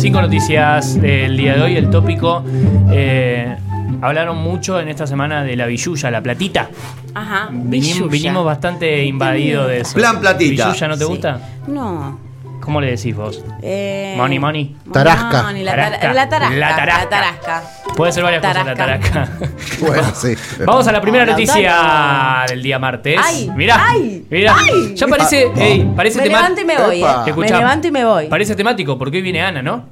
Cinco 0.00 0.20
noticias 0.22 1.00
del 1.00 1.36
día 1.36 1.54
de 1.56 1.62
hoy. 1.62 1.76
El 1.76 1.90
tópico. 1.90 2.42
eh, 2.92 3.54
hablaron 4.02 4.38
mucho 4.38 4.80
en 4.80 4.88
esta 4.88 5.06
semana 5.06 5.44
de 5.44 5.54
la 5.56 5.66
billulla, 5.66 6.10
la 6.10 6.22
platita. 6.22 6.70
Ajá. 7.14 7.48
Vinim- 7.52 7.68
billulla. 7.68 8.10
vinimos 8.10 8.44
bastante 8.44 9.04
invadidos 9.04 9.68
de 9.68 9.80
eso. 9.80 9.94
Plan 9.94 10.18
platita. 10.20 10.66
¿Billulla 10.68 10.88
no 10.88 10.94
te 10.96 11.04
Sí. 11.04 11.10
gusta? 11.10 11.40
No. 11.68 12.18
¿Cómo 12.60 12.80
le 12.80 12.90
decís 12.90 13.16
vos? 13.16 13.42
Eh, 13.62 14.14
Money, 14.16 14.38
money. 14.38 14.76
Tarasca. 14.92 15.42
money, 15.44 15.64
la, 15.64 15.72
Tarasca. 15.74 16.00
tar- 16.00 16.14
la 16.14 16.28
tarasca. 16.28 16.54
La 16.56 16.76
tarasca. 16.76 17.00
La 17.04 17.08
tarasca. 17.08 17.62
Puede 17.96 18.12
ser 18.12 18.22
varias 18.22 18.42
cosas 18.42 18.66
la 18.66 18.74
Tarasca. 18.74 19.28
Bueno, 19.80 20.12
sí. 20.14 20.34
Vamos 20.64 20.86
a 20.86 20.92
la 20.92 21.00
primera 21.00 21.24
Hola, 21.24 21.32
noticia 21.32 22.44
del 22.48 22.62
día 22.62 22.78
martes. 22.78 23.18
Ay, 23.22 23.50
Mirá, 23.56 23.82
ay, 23.88 24.26
mirá. 24.30 24.54
ay. 24.58 24.94
Ya 24.94 25.06
parece, 25.06 25.50
ey, 25.56 25.90
parece 25.96 26.18
Me 26.20 26.26
levanto 26.28 26.60
y 26.60 26.64
me 26.64 26.76
voy. 26.76 27.02
Eh. 27.02 27.32
Me 27.36 27.48
levanto 27.50 27.88
y 27.88 27.90
me 27.90 28.04
voy. 28.04 28.26
Parece 28.26 28.54
temático 28.54 28.96
porque 28.98 29.16
hoy 29.16 29.22
viene 29.22 29.42
Ana, 29.42 29.62
¿no? 29.62 29.84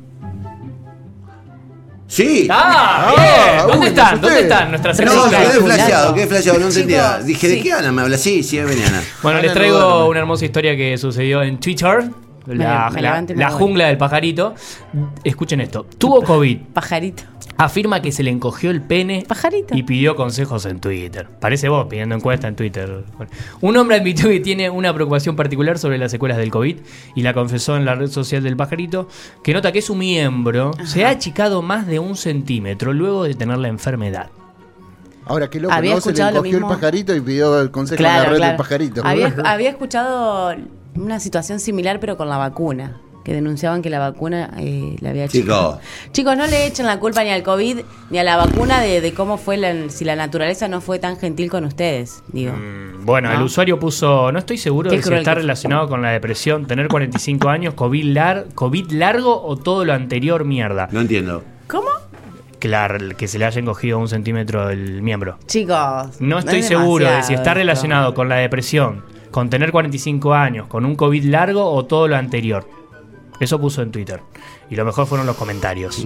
Sí. 2.06 2.48
¡Ah! 2.50 3.12
Ah, 3.14 3.14
bien. 3.16 3.66
¿Dónde 3.66 3.78
uy, 3.78 3.86
están? 3.88 4.20
¿Dónde 4.20 4.40
están 4.40 4.70
nuestras 4.70 5.00
No, 5.00 5.10
Cerrado. 5.12 5.30
quedé 5.30 5.60
flasheado, 5.60 6.14
quedé 6.14 6.26
flasheado, 6.26 6.58
no 6.58 6.66
entendía. 6.68 7.18
Dije, 7.18 7.48
¿de 7.48 7.60
qué 7.62 7.72
Ana 7.72 7.92
me 7.92 8.00
habla? 8.02 8.16
Sí, 8.16 8.42
sí, 8.42 8.56
viene 8.62 8.86
Ana. 8.86 9.02
Bueno, 9.22 9.38
Ana 9.38 9.42
les 9.46 9.50
no 9.54 9.54
traigo 9.60 10.06
una 10.08 10.20
hermosa 10.20 10.44
historia 10.46 10.74
que 10.76 10.96
sucedió 10.96 11.42
en 11.42 11.60
Twitter. 11.60 12.08
La, 12.54 12.90
Me- 12.90 13.34
me 13.34 13.44
jungla 13.50 13.86
del 13.88 13.98
pajarito. 13.98 14.54
Escuchen 15.24 15.60
esto. 15.60 15.84
Tuvo 15.98 16.22
COVID. 16.22 16.58
Pajarito. 16.72 17.22
Afirma 17.56 18.00
que 18.00 18.12
se 18.12 18.22
le 18.22 18.30
encogió 18.30 18.70
el 18.70 18.80
pene 18.82 19.24
Pajarito. 19.26 19.76
y 19.76 19.82
pidió 19.82 20.14
consejos 20.14 20.64
en 20.66 20.78
Twitter. 20.78 21.28
Parece 21.40 21.68
vos 21.68 21.86
pidiendo 21.90 22.14
encuesta 22.14 22.46
en 22.46 22.54
Twitter. 22.54 23.02
Un 23.60 23.76
hombre 23.76 23.96
admitió 23.96 24.28
que 24.28 24.38
tiene 24.38 24.70
una 24.70 24.94
preocupación 24.94 25.34
particular 25.34 25.76
sobre 25.76 25.98
las 25.98 26.12
secuelas 26.12 26.38
del 26.38 26.50
COVID 26.50 26.76
y 27.16 27.22
la 27.22 27.34
confesó 27.34 27.76
en 27.76 27.84
la 27.84 27.96
red 27.96 28.08
social 28.10 28.44
del 28.44 28.56
pajarito, 28.56 29.08
que 29.42 29.52
nota 29.54 29.72
que 29.72 29.82
su 29.82 29.96
miembro 29.96 30.70
se 30.84 31.04
ha 31.04 31.08
achicado 31.10 31.60
más 31.60 31.88
de 31.88 31.98
un 31.98 32.14
centímetro 32.16 32.92
luego 32.92 33.24
de 33.24 33.34
tener 33.34 33.58
la 33.58 33.68
enfermedad. 33.68 34.30
Ahora, 35.28 35.48
qué 35.50 35.60
loco, 35.60 35.74
Había 35.74 35.94
¿no? 35.94 36.00
Se 36.00 36.12
le 36.12 36.22
encogió 36.22 36.58
el 36.58 36.64
pajarito 36.64 37.14
y 37.14 37.20
pidió 37.20 37.60
el 37.60 37.70
consejo 37.70 37.98
en 37.98 38.02
la 38.04 38.14
Claro, 38.14 38.30
red 38.30 38.36
claro. 38.38 38.50
del 38.52 38.56
pajarito. 38.56 39.02
Había, 39.04 39.34
había 39.44 39.70
escuchado 39.70 40.54
una 40.94 41.20
situación 41.20 41.60
similar, 41.60 42.00
pero 42.00 42.16
con 42.16 42.28
la 42.28 42.36
vacuna. 42.38 43.00
Que 43.24 43.34
denunciaban 43.34 43.82
que 43.82 43.90
la 43.90 43.98
vacuna 43.98 44.54
eh, 44.56 44.96
le 45.00 45.08
había 45.10 45.24
hecho. 45.24 45.32
Chicos. 45.32 45.76
Chicos, 46.12 46.34
no 46.34 46.46
le 46.46 46.66
echen 46.66 46.86
la 46.86 46.98
culpa 46.98 47.22
ni 47.24 47.28
al 47.30 47.42
COVID 47.42 47.80
ni 48.08 48.18
a 48.18 48.24
la 48.24 48.38
vacuna 48.38 48.80
de, 48.80 49.02
de 49.02 49.12
cómo 49.12 49.36
fue 49.36 49.58
la, 49.58 49.90
si 49.90 50.06
la 50.06 50.16
naturaleza 50.16 50.66
no 50.66 50.80
fue 50.80 50.98
tan 50.98 51.18
gentil 51.18 51.50
con 51.50 51.66
ustedes. 51.66 52.22
Digo. 52.32 52.54
Mm, 52.54 53.04
Bueno, 53.04 53.28
¿No? 53.28 53.34
el 53.36 53.42
usuario 53.42 53.78
puso, 53.78 54.32
no 54.32 54.38
estoy 54.38 54.56
seguro 54.56 54.90
de 54.90 55.02
si 55.02 55.12
está 55.12 55.34
que- 55.34 55.40
relacionado 55.40 55.90
con 55.90 56.00
la 56.00 56.08
depresión, 56.10 56.66
tener 56.66 56.88
45 56.88 57.50
años, 57.50 57.74
COVID, 57.74 58.16
lar- 58.16 58.46
COVID 58.54 58.92
largo 58.92 59.42
o 59.44 59.56
todo 59.58 59.84
lo 59.84 59.92
anterior 59.92 60.46
mierda. 60.46 60.88
No 60.90 61.02
entiendo. 61.02 61.44
¿Cómo? 61.66 61.88
Claro, 62.58 62.98
que 63.16 63.28
se 63.28 63.38
le 63.38 63.44
haya 63.44 63.60
encogido 63.60 63.98
un 63.98 64.08
centímetro 64.08 64.68
el 64.70 65.00
miembro. 65.02 65.38
Chicos. 65.46 66.20
No 66.20 66.38
estoy 66.40 66.58
es 66.60 66.66
seguro 66.68 67.04
de 67.10 67.22
si 67.22 67.34
está 67.34 67.50
esto. 67.50 67.54
relacionado 67.54 68.14
con 68.14 68.28
la 68.28 68.36
depresión, 68.36 69.04
con 69.30 69.48
tener 69.50 69.70
45 69.70 70.34
años, 70.34 70.66
con 70.66 70.84
un 70.84 70.96
COVID 70.96 71.24
largo 71.24 71.64
o 71.70 71.84
todo 71.84 72.08
lo 72.08 72.16
anterior. 72.16 72.68
Eso 73.40 73.60
puso 73.60 73.82
en 73.82 73.92
Twitter. 73.92 74.20
Y 74.68 74.74
lo 74.74 74.84
mejor 74.84 75.06
fueron 75.06 75.26
los 75.26 75.36
comentarios. 75.36 76.04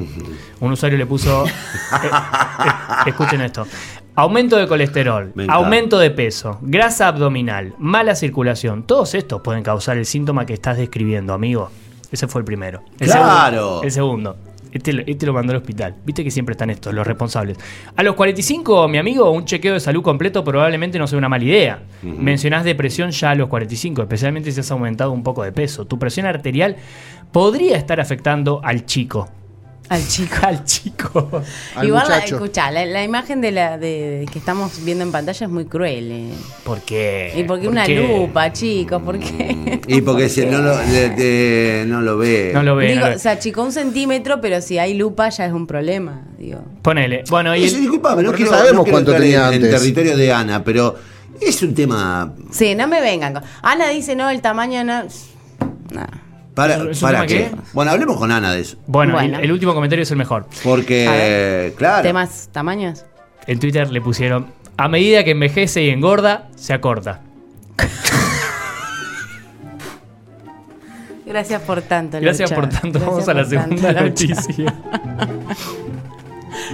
Un 0.61 0.72
usuario 0.72 0.98
le 0.98 1.06
puso... 1.06 1.47
eh, 1.47 1.48
eh, 2.05 2.69
escuchen 3.06 3.41
esto. 3.41 3.66
Aumento 4.14 4.56
de 4.59 4.69
colesterol, 4.69 5.33
aumento 5.48 5.98
de 5.98 6.11
peso, 6.11 6.59
grasa 6.61 7.09
abdominal, 7.09 7.75
mala 7.78 8.14
circulación. 8.14 8.83
Todos 8.83 9.14
estos 9.14 9.41
pueden 9.41 9.62
causar 9.62 9.97
el 9.97 10.05
síntoma 10.05 10.44
que 10.44 10.53
estás 10.53 10.77
describiendo, 10.77 11.33
amigo. 11.33 11.70
Ese 12.11 12.28
fue 12.28 12.42
el 12.42 12.44
primero. 12.44 12.83
El 13.00 13.06
Claro. 13.06 13.81
segundo- 13.81 13.83
el 13.84 13.91
segundo. 13.91 14.37
Este, 14.73 14.92
lo- 14.92 15.03
este 15.06 15.27
lo 15.27 15.33
mandó 15.33 15.53
al 15.53 15.59
hospital. 15.59 15.95
Viste 16.05 16.25
que 16.25 16.31
siempre 16.31 16.53
están 16.53 16.70
estos, 16.70 16.92
los 16.95 17.06
responsables. 17.06 17.59
A 17.97 18.03
los 18.03 18.15
45, 18.15 18.89
mi 18.89 18.98
amigo, 18.98 19.31
un 19.31 19.45
chequeo 19.45 19.75
de 19.75 19.81
salud 19.81 20.03
completo 20.03 20.42
probablemente 20.45 20.98
no 20.98 21.06
sea 21.06 21.19
una 21.19 21.28
mala 21.28 21.45
idea. 21.45 21.83
Mencionás 22.03 22.65
depresión 22.65 23.10
ya 23.10 23.31
a 23.31 23.34
los 23.34 23.49
45, 23.49 24.03
especialmente 24.03 24.50
si 24.53 24.60
has 24.60 24.71
aumentado 24.71 25.12
un 25.12 25.22
poco 25.22 25.43
de 25.44 25.53
peso. 25.53 25.84
Tu 25.87 25.99
presión 25.99 26.27
arterial 26.27 26.77
podría 27.33 27.77
estar 27.77 28.00
afectando 28.00 28.60
al 28.65 28.87
chico. 28.87 29.28
Al 29.92 30.08
chico. 30.08 30.36
Al 30.42 30.64
chico. 30.64 31.42
Al 31.76 31.86
Igual, 31.86 32.08
la, 32.08 32.14
muchacho. 32.16 32.36
escuchá, 32.36 32.70
la, 32.70 32.84
la 32.86 33.04
imagen 33.04 33.41
de 33.41 33.50
la 33.53 33.76
de, 33.78 34.20
de 34.20 34.26
que 34.26 34.38
estamos 34.38 34.84
viendo 34.84 35.04
en 35.04 35.12
pantalla 35.12 35.47
es 35.47 35.53
muy 35.53 35.66
cruel. 35.66 36.10
eh. 36.10 36.30
¿Por 36.64 36.80
qué? 36.80 37.32
¿Y 37.36 37.44
por 37.44 37.58
qué 37.58 37.64
¿Por 37.66 37.72
una 37.72 37.84
qué? 37.84 37.97
lupa, 37.97 38.53
chicos? 38.53 39.03
¿Por 39.03 39.19
qué? 39.19 39.80
Y 39.86 40.00
porque 40.00 40.28
si 40.28 40.47
no 40.47 40.58
lo, 40.58 40.76
de- 40.78 41.10
de- 41.10 41.84
no 41.86 42.00
lo 42.00 42.16
ve. 42.16 42.50
No 42.54 42.62
lo 42.62 42.75
ve. 42.76 42.88
Digo, 42.88 43.00
no 43.00 43.06
lo 43.06 43.10
ve. 43.10 43.16
o 43.16 43.19
sea, 43.19 43.38
chico, 43.38 43.62
un 43.62 43.72
centímetro, 43.72 44.41
pero 44.41 44.60
si 44.62 44.78
hay 44.78 44.94
lupa 44.94 45.28
ya 45.28 45.47
es 45.47 45.53
un 45.53 45.66
problema. 45.66 46.22
Digo. 46.38 46.60
Ponele. 46.82 47.24
Bueno, 47.28 47.54
y 47.54 47.60
disculpame, 47.62 48.22
no 48.22 48.30
Porque 48.30 48.44
quiero, 48.44 48.56
sabemos 48.59 48.76
no 48.78 48.84
quiero 48.84 48.97
cuánto 48.97 49.12
tenía 49.14 49.48
en, 49.48 49.54
en 49.54 49.64
antes. 49.64 49.70
territorio 49.80 50.16
de 50.16 50.32
Ana, 50.32 50.64
pero 50.64 50.97
es 51.41 51.62
un 51.62 51.74
tema. 51.74 52.32
Sí, 52.50 52.74
no 52.74 52.88
me 52.88 53.00
vengan. 53.00 53.42
Ana 53.62 53.88
dice, 53.91 54.16
no, 54.16 54.30
el 54.30 54.41
tamaño 54.41 54.82
no. 54.84 55.03
No. 55.92 56.06
¿Para, 56.55 56.75
¿Es 56.91 57.01
un 57.03 57.09
para 57.09 57.19
tema 57.21 57.27
qué? 57.27 57.51
qué? 57.51 57.57
Bueno, 57.73 57.91
hablemos 57.93 58.17
con 58.19 58.31
Ana 58.31 58.53
de 58.53 58.61
eso. 58.61 58.77
bueno, 58.87 59.15
Bueno. 59.15 59.39
El, 59.39 59.45
el 59.45 59.53
último 59.53 59.73
comentario 59.75 60.03
es 60.03 60.11
el 60.11 60.19
mejor. 60.19 60.47
Porque, 60.63 61.09
ver. 61.09 61.73
claro. 61.75 62.03
¿Temas, 62.03 62.49
tamaños? 62.53 63.05
En 63.47 63.59
Twitter 63.59 63.91
le 63.91 64.01
pusieron, 64.01 64.47
a 64.77 64.89
medida 64.89 65.25
que 65.25 65.31
envejece 65.33 65.83
y 65.83 65.91
engorda, 65.91 66.49
se 66.57 66.73
acorta. 66.75 67.21
Gracias 71.27 71.63
por 71.63 71.81
tanto, 71.83 72.19
Gracias 72.21 72.53
por 72.53 72.69
tanto. 72.69 72.99
Gracias 72.99 73.07
Vamos 73.07 73.29
a 73.29 73.34
la 73.34 73.49
tanto, 73.49 73.77
segunda 73.79 74.03
noticia. 74.03 74.75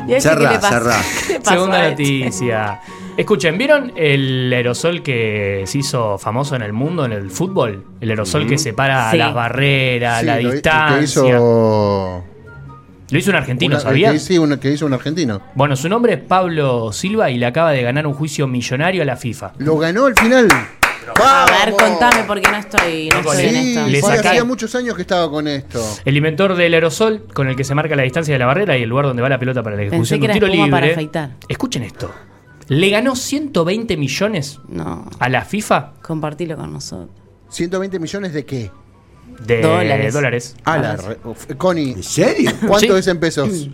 ¿Y 0.08 0.12
a 0.12 0.16
ese 0.16 0.28
Cerrá, 0.28 0.60
cerrá. 0.60 0.96
¿Qué 1.26 1.32
le 1.34 1.40
pasó 1.40 1.52
Segunda 1.52 1.88
este? 1.88 1.90
noticia. 1.90 2.80
Escuchen, 3.18 3.58
¿vieron 3.58 3.92
el 3.96 4.52
aerosol 4.54 5.02
que 5.02 5.64
se 5.66 5.78
hizo 5.78 6.18
famoso 6.18 6.54
en 6.54 6.62
el 6.62 6.72
mundo, 6.72 7.04
en 7.04 7.10
el 7.12 7.30
fútbol? 7.30 7.84
El 8.00 8.10
aerosol 8.10 8.46
que 8.46 8.56
separa 8.58 9.10
Sí. 9.10 9.16
las 9.18 9.34
barreras, 9.34 10.20
Sí, 10.20 10.26
la 10.26 10.40
lo- 10.40 10.52
distancia. 10.52 10.98
Que 10.98 11.04
hizo. 11.04 12.24
Lo 13.10 13.18
hizo 13.18 13.30
un 13.30 13.36
argentino, 13.36 13.74
una- 13.74 13.80
¿sabías? 13.82 14.12
que- 14.12 14.18
sí, 14.20 14.38
que 14.60 14.70
hizo 14.70 14.86
un 14.86 14.92
argentino. 14.92 15.40
Bueno, 15.54 15.74
su 15.74 15.88
nombre 15.88 16.12
es 16.12 16.20
Pablo 16.20 16.92
Silva 16.92 17.28
y 17.30 17.38
le 17.38 17.46
acaba 17.46 17.72
de 17.72 17.82
ganar 17.82 18.06
un 18.06 18.14
juicio 18.14 18.46
millonario 18.46 19.02
a 19.02 19.04
la 19.04 19.16
FIFA. 19.16 19.52
Lo 19.58 19.76
ganó 19.78 20.06
al 20.06 20.14
final. 20.14 20.46
A 21.20 21.46
ver, 21.64 21.74
contame 21.74 22.22
porque 22.24 22.48
no 22.48 22.56
estoy, 22.58 23.08
no 23.08 23.18
estoy 23.18 23.46
en 23.46 23.50
Sí, 23.64 23.68
esto. 23.78 23.88
Le 23.88 24.00
saca- 24.00 24.30
hacía 24.30 24.44
muchos 24.44 24.72
años 24.76 24.94
que 24.94 25.02
estaba 25.02 25.28
con 25.28 25.48
esto. 25.48 25.82
El 26.04 26.16
inventor 26.16 26.54
del 26.54 26.72
aerosol, 26.74 27.24
con 27.34 27.48
el 27.48 27.56
que 27.56 27.64
se 27.64 27.74
marca 27.74 27.96
la 27.96 28.02
distancia 28.04 28.32
de 28.34 28.38
la 28.38 28.46
barrera 28.46 28.76
y 28.78 28.82
el 28.84 28.88
lugar 28.88 29.06
donde 29.06 29.22
va 29.22 29.28
la 29.28 29.38
pelota 29.40 29.62
para 29.62 29.74
la 29.74 29.82
ejecución 29.82 30.20
que 30.20 30.28
de 30.28 30.32
un 30.34 30.38
tiro 30.38 30.46
libre. 30.52 30.70
para 30.70 30.86
afeitar. 30.86 31.30
Escuchen 31.48 31.82
esto. 31.82 32.12
Le 32.68 32.90
ganó 32.90 33.16
120 33.16 33.96
millones 33.96 34.60
No, 34.68 35.06
a 35.18 35.28
la 35.28 35.42
FIFA 35.44 35.94
compartilo 36.02 36.56
con 36.56 36.72
nosotros. 36.72 37.10
¿120 37.50 37.98
millones 37.98 38.32
de 38.34 38.44
qué? 38.44 38.70
de 39.44 39.60
Dólares. 39.62 40.12
dólares. 40.14 40.56
Ah, 40.64 40.72
Ah, 40.74 40.78
la 40.78 40.96
sí. 40.98 41.06
re- 41.06 41.18
uf, 41.24 41.46
Connie, 41.56 41.92
¿En 41.92 42.02
serio? 42.02 42.50
¿cuánto 42.66 42.92
Sí. 42.94 42.98
es 42.98 43.06
en 43.06 43.20
pesos? 43.20 43.68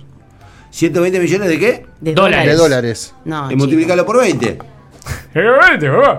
¿120 0.72 1.20
millones 1.20 1.48
de 1.48 1.58
qué? 1.58 1.86
¿De 2.00 2.12
Dólares. 2.14 2.46
De 2.52 2.56
dólares. 2.56 3.14
No, 3.24 3.46
y 3.46 3.48
chico. 3.50 3.58
multiplicarlo 3.58 4.04
por 4.04 4.18
20. 4.18 4.58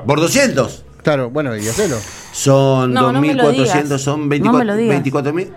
Por 0.06 0.20
200. 0.20 0.84
Claro, 1.04 1.30
bueno, 1.30 1.56
y 1.56 1.68
hacelo. 1.68 1.98
Son 2.32 2.94
No, 2.94 3.12
no 3.12 3.22
me 3.22 3.34
lo 3.34 3.44
2.400, 3.52 3.84
digas. 3.84 4.02
son 4.02 4.22
No 4.24 4.28
24 4.30 4.60
me 4.60 4.66
lo 4.66 4.76
digas. 4.76 5.04
24.000. 5.04 5.50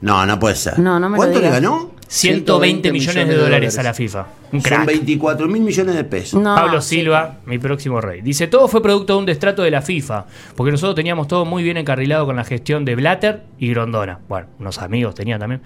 No, 0.00 0.24
no 0.26 0.38
puede 0.38 0.56
ser. 0.56 0.78
No, 0.78 0.98
no 0.98 1.08
me 1.08 1.16
lo 1.16 1.18
¿Cuánto 1.18 1.38
le 1.40 1.46
digas. 1.46 1.60
ganó? 1.62 1.90
120 2.08 2.92
millones 2.92 3.28
de 3.28 3.36
dólares 3.36 3.78
a 3.78 3.82
la 3.82 3.92
FIFA. 3.94 4.26
Un 4.52 4.60
Son 4.60 4.70
crack. 4.70 4.86
24 4.86 5.48
mil 5.48 5.62
millones 5.62 5.94
de 5.96 6.04
pesos. 6.04 6.40
No, 6.40 6.54
Pablo 6.54 6.80
sí. 6.80 6.96
Silva, 6.96 7.38
mi 7.46 7.58
próximo 7.58 8.00
rey. 8.00 8.20
Dice, 8.20 8.46
todo 8.46 8.68
fue 8.68 8.80
producto 8.82 9.14
de 9.14 9.18
un 9.18 9.26
destrato 9.26 9.62
de 9.62 9.70
la 9.70 9.82
FIFA, 9.82 10.26
porque 10.54 10.70
nosotros 10.70 10.94
teníamos 10.94 11.26
todo 11.28 11.44
muy 11.44 11.62
bien 11.62 11.76
encarrilado 11.76 12.26
con 12.26 12.36
la 12.36 12.44
gestión 12.44 12.84
de 12.84 12.94
Blatter 12.94 13.42
y 13.58 13.68
Grondona. 13.70 14.20
Bueno, 14.28 14.48
unos 14.58 14.78
amigos 14.78 15.14
tenían 15.14 15.40
también. 15.40 15.62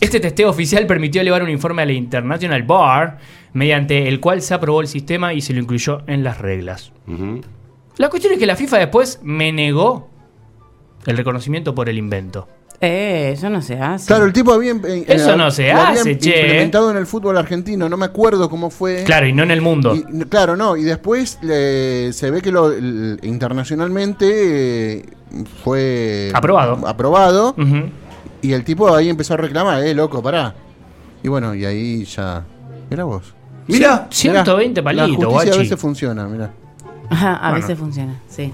Este 0.00 0.20
testeo 0.20 0.50
oficial 0.50 0.86
permitió 0.86 1.20
elevar 1.20 1.42
un 1.42 1.50
informe 1.50 1.82
a 1.82 1.86
la 1.86 1.92
International 1.92 2.62
Bar, 2.64 3.18
mediante 3.52 4.08
el 4.08 4.20
cual 4.20 4.42
se 4.42 4.54
aprobó 4.54 4.80
el 4.80 4.88
sistema 4.88 5.32
y 5.32 5.40
se 5.40 5.52
lo 5.52 5.60
incluyó 5.60 6.02
en 6.06 6.24
las 6.24 6.38
reglas. 6.38 6.92
La 7.96 8.10
cuestión 8.10 8.32
es 8.32 8.38
que 8.40 8.46
la 8.46 8.56
FIFA 8.56 8.78
después 8.78 9.20
me 9.22 9.52
negó 9.52 10.10
el 11.06 11.16
reconocimiento 11.16 11.74
por 11.74 11.88
el 11.88 11.98
invento. 11.98 12.48
Eh, 12.80 13.30
eso 13.34 13.48
no 13.48 13.62
se 13.62 13.78
hace. 13.78 14.06
Claro, 14.06 14.24
el 14.26 14.32
tipo 14.32 14.52
había. 14.52 14.72
eh, 14.72 15.04
Eso 15.08 15.32
eh, 15.32 15.36
no 15.36 15.50
se 15.50 15.72
hace, 15.72 16.18
che. 16.18 16.40
implementado 16.40 16.90
en 16.90 16.96
el 16.98 17.06
fútbol 17.06 17.38
argentino, 17.38 17.88
no 17.88 17.96
me 17.96 18.04
acuerdo 18.06 18.50
cómo 18.50 18.68
fue. 18.70 19.04
Claro, 19.04 19.26
y 19.26 19.32
no 19.32 19.42
en 19.42 19.50
el 19.52 19.62
mundo. 19.62 19.94
Y, 19.94 20.02
claro, 20.26 20.56
no, 20.56 20.76
y 20.76 20.82
después 20.82 21.38
le- 21.42 22.12
se 22.12 22.30
ve 22.30 22.42
que 22.42 22.50
lo, 22.52 22.72
el- 22.72 23.18
internacionalmente 23.22 24.98
eh, 24.98 25.04
fue 25.62 26.30
Aprobado. 26.34 26.86
aprobado 26.86 27.54
y 28.42 28.52
el 28.52 28.64
tipo 28.64 28.94
ahí 28.94 29.08
empezó 29.08 29.34
a 29.34 29.36
reclamar, 29.38 29.82
eh, 29.82 29.94
loco, 29.94 30.22
pará. 30.22 30.54
Y 31.22 31.28
bueno, 31.28 31.54
y 31.54 31.64
ahí 31.64 32.04
ya. 32.04 32.42
Mira 32.90 33.04
vos. 33.04 33.34
Mira, 33.66 34.08
120 34.10 34.82
Mirá, 34.82 34.92
La 34.92 35.02
palitos, 35.04 35.24
justicia 35.32 35.54
a 35.54 35.58
veces 35.58 35.80
funciona, 35.80 36.26
mira. 36.26 36.50
A 37.10 37.38
Bueno. 37.50 37.54
veces 37.54 37.78
funciona, 37.78 38.20
sí. 38.28 38.52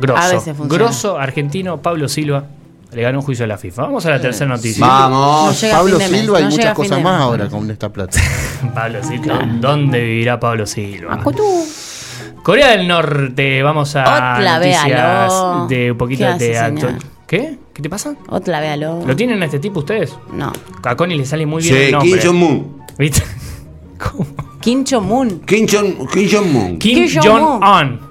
Grosso. 0.00 0.22
A 0.22 0.28
veces 0.28 0.56
funciona. 0.56 0.84
Grosso, 0.84 1.18
argentino, 1.18 1.82
Pablo 1.82 2.08
Silva. 2.08 2.44
Le 2.92 3.02
ganó 3.02 3.18
un 3.18 3.24
juicio 3.24 3.44
a 3.44 3.48
la 3.48 3.58
FIFA. 3.58 3.82
Vamos 3.82 4.06
a 4.06 4.10
la 4.10 4.20
tercera 4.20 4.48
noticia. 4.48 4.84
No 4.86 4.92
Vamos. 4.92 5.64
Pablo 5.70 5.98
Silva 6.00 6.40
y 6.40 6.44
no 6.44 6.50
muchas 6.50 6.74
cosas 6.74 7.02
más 7.02 7.20
ahora 7.20 7.48
con 7.48 7.70
esta 7.70 7.88
plata. 7.90 8.18
Pablo 8.74 9.02
Silva. 9.04 9.40
¿Dónde 9.60 10.00
vivirá 10.00 10.40
Pablo 10.40 10.66
Silva? 10.66 11.22
Corea 12.42 12.68
del 12.70 12.88
Norte, 12.88 13.62
vamos 13.62 13.94
a 13.96 14.02
Otra, 14.02 14.58
noticias 14.58 14.84
véalo. 14.86 15.66
de 15.68 15.92
un 15.92 15.98
poquito 15.98 16.20
¿Qué 16.24 16.26
hace, 16.28 16.44
de 16.48 16.58
actu- 16.60 16.98
¿Qué? 17.26 17.58
¿Qué 17.74 17.82
te 17.82 17.90
pasa? 17.90 18.14
Otra, 18.28 18.60
véalo. 18.60 19.02
¿Lo 19.06 19.14
tienen 19.14 19.42
a 19.42 19.44
este 19.44 19.58
tipo 19.58 19.80
ustedes? 19.80 20.14
No. 20.32 20.50
A 20.82 20.96
Connie 20.96 21.16
le 21.18 21.26
sale 21.26 21.44
muy 21.44 21.62
bien 21.62 21.74
Sí, 21.74 21.82
el 21.82 21.92
nombre. 21.92 22.18
Kim 22.20 22.30
Jong-un. 22.30 22.82
¿Viste? 22.98 23.22
¿Cómo? 23.98 24.26
Kim 24.60 24.84
Jong-un. 24.84 25.40
Kim 25.40 25.66
Jong- 25.66 26.08
Kim 26.12 26.28
Jong-un. 26.28 26.78
Kim 26.78 27.06
Kim 27.08 27.20
Jong-un. 27.22 27.62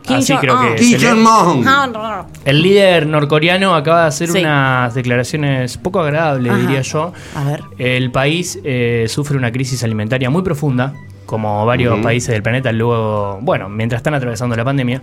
Así 0.07 0.27
Kim 0.31 0.37
creo 0.39 0.55
Jong-un. 0.55 0.75
que 0.75 0.81
Kim. 0.97 1.25
Jong-un. 1.25 2.25
El 2.45 2.61
líder 2.61 3.05
norcoreano 3.07 3.75
acaba 3.75 4.03
de 4.03 4.07
hacer 4.07 4.29
Sí. 4.29 4.39
unas 4.39 4.93
declaraciones 4.95 5.77
poco 5.77 5.99
agradables, 5.99 6.51
Ajá. 6.53 6.61
diría 6.61 6.81
yo. 6.81 7.11
A 7.35 7.43
ver. 7.43 7.63
El 7.77 8.11
país 8.11 8.59
eh, 8.63 9.05
sufre 9.09 9.37
una 9.37 9.51
crisis 9.51 9.83
alimentaria 9.83 10.29
muy 10.29 10.41
profunda, 10.41 10.93
como 11.25 11.65
varios 11.65 11.99
países 11.99 12.29
del 12.29 12.41
planeta, 12.41 12.71
luego, 12.71 13.39
bueno, 13.41 13.67
mientras 13.67 13.99
están 13.99 14.13
atravesando 14.13 14.55
la 14.55 14.63
pandemia. 14.63 15.01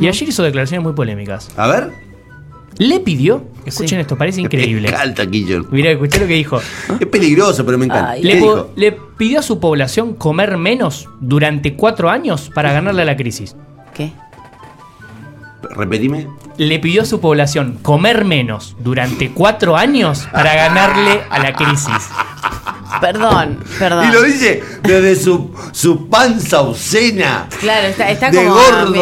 Y 0.00 0.08
ayer 0.08 0.28
hizo 0.28 0.42
declaraciones 0.42 0.82
muy 0.84 0.92
polémicas. 0.92 1.48
A 1.56 1.68
ver. 1.68 1.90
Le 2.78 3.00
pidió, 3.00 3.44
escuchen 3.64 3.98
Sí. 3.98 4.02
esto, 4.02 4.16
parece 4.18 4.40
increíble. 4.42 4.88
Me 4.90 4.94
encanta 4.94 5.24
Jong. 5.24 5.66
Mira, 5.70 5.90
escuché 5.90 6.18
lo 6.20 6.26
que 6.26 6.34
dijo. 6.34 6.60
Es 7.00 7.06
peligroso, 7.06 7.64
pero 7.64 7.78
me 7.78 7.86
encanta. 7.86 8.10
Ay. 8.10 8.20
¿Qué 8.22 8.28
Le, 8.28 8.34
dijo? 8.36 8.70
le 8.76 8.92
pidió 8.92 9.38
a 9.40 9.42
su 9.42 9.58
población 9.60 10.14
comer 10.14 10.56
menos 10.58 11.08
durante 11.20 11.74
cuatro 11.74 12.10
años 12.10 12.50
para 12.54 12.72
ganarle 12.72 13.02
a 13.02 13.06
la 13.06 13.16
crisis. 13.16 13.56
¿Qué? 13.94 14.12
Repetime. 15.74 16.26
Le 16.58 16.78
pidió 16.78 17.02
a 17.02 17.04
su 17.04 17.20
población 17.20 17.78
comer 17.82 18.24
menos 18.24 18.76
durante 18.78 19.30
cuatro 19.30 19.76
años 19.76 20.26
para 20.32 20.54
ganarle 20.54 21.20
a 21.30 21.38
la 21.38 21.52
crisis. 21.52 21.92
Perdón, 23.00 23.58
perdón. 23.78 24.08
Y 24.08 24.12
lo 24.12 24.22
dice 24.22 24.62
desde 24.82 25.16
su, 25.16 25.50
su 25.72 26.08
panza 26.08 26.60
obscena. 26.62 27.48
Claro, 27.60 27.88
está, 27.88 28.10
está 28.10 28.30
de 28.30 28.38
como. 28.38 28.54
gordo 28.54 28.90
mi-. 28.90 29.00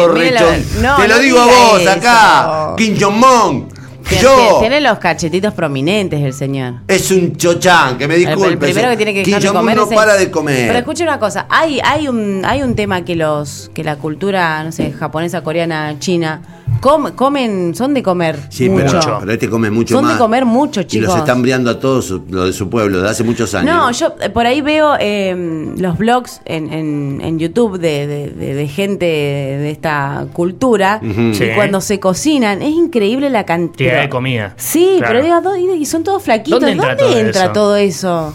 No, 0.81 0.95
Te 0.97 1.07
lo 1.07 1.15
no 1.15 1.21
digo 1.21 1.39
a 1.39 1.45
vos 1.45 1.81
eso. 1.81 1.91
acá, 1.91 2.73
Kim 2.77 2.95
Jong-un. 2.99 3.73
Tiene- 4.07 4.21
Yo. 4.23 4.57
Tiene 4.59 4.81
los 4.81 4.99
cachetitos 4.99 5.51
prominentes 5.55 6.21
el 6.23 6.31
señor. 6.31 6.75
Es 6.87 7.09
un 7.09 7.35
chochán, 7.37 7.97
que 7.97 8.07
me 8.07 8.13
El, 8.13 8.19
disculpe. 8.27 8.49
el 8.51 8.57
primero 8.59 8.89
que 8.91 8.97
tiene 8.97 9.13
que 9.15 9.23
Kim 9.23 9.31
dejar 9.33 9.41
de 9.41 9.47
Jong-un 9.47 9.61
comer 9.61 9.75
no 9.77 9.83
es 9.85 9.89
el- 9.89 9.95
para 9.95 10.13
de 10.15 10.29
comer. 10.31 10.67
Pero 10.67 10.77
escuche 10.79 11.01
una 11.03 11.17
cosa, 11.19 11.47
hay, 11.49 11.79
hay 11.83 12.07
un, 12.07 12.43
hay 12.45 12.61
un 12.61 12.75
tema 12.75 13.03
que 13.03 13.15
los, 13.15 13.71
que 13.73 13.83
la 13.83 13.95
cultura, 13.95 14.63
no 14.63 14.71
sé, 14.71 14.91
japonesa, 14.91 15.41
coreana, 15.41 15.95
china, 15.97 16.41
com- 16.81 17.11
comen, 17.11 17.73
son 17.75 17.93
de 17.93 18.03
comer 18.03 18.37
Sí, 18.49 18.69
mucho. 18.69 18.99
pero, 18.99 19.17
pero 19.19 19.31
este 19.31 19.49
come 19.49 19.69
mucho 19.69 19.95
Son 19.95 20.03
de 20.05 20.11
más. 20.11 20.17
comer 20.19 20.45
mucho, 20.45 20.81
Y 20.81 20.83
los 20.83 20.91
chicos. 20.91 21.15
están 21.17 21.41
briando 21.41 21.69
a 21.71 21.79
todos 21.79 22.05
su- 22.05 22.23
lo 22.29 22.45
de 22.45 22.53
su 22.53 22.69
pueblo 22.69 23.01
de 23.01 23.09
hace 23.09 23.23
muchos 23.23 23.53
años. 23.55 23.73
No, 23.75 23.91
yo 23.91 24.15
eh, 24.21 24.29
por 24.29 24.45
ahí 24.45 24.61
veo 24.61 24.95
eh, 24.99 25.73
los 25.77 25.97
blogs 25.97 26.41
en, 26.45 26.71
en, 26.71 27.21
en 27.23 27.39
YouTube 27.39 27.79
de, 27.79 28.07
de- 28.07 28.29
de- 28.29 28.53
de 28.53 28.67
gente 28.67 29.05
de 29.05 29.71
esta 29.71 30.27
cultura 30.33 30.99
Ujú. 31.03 31.21
y 31.21 31.35
Sí. 31.35 31.45
cuando 31.55 31.81
se 31.81 31.99
cocinan 31.99 32.61
es 32.61 32.73
increíble 32.73 33.29
la 33.29 33.45
cantidad 33.45 34.01
de 34.01 34.09
comida. 34.09 34.53
Sí, 34.57 34.95
Claro. 34.99 35.13
pero 35.21 35.23
digo, 35.25 35.41
¿dó- 35.41 35.57
y 35.57 35.81
y 35.81 35.85
son 35.85 36.03
todos 36.03 36.23
flaquitos. 36.23 36.59
¿Dónde 36.61 36.75
¿Dónde 36.75 36.91
entra 37.03 37.19
entra, 37.19 37.53
todo 37.53 37.65
todo, 37.65 37.75
eso? 37.77 38.33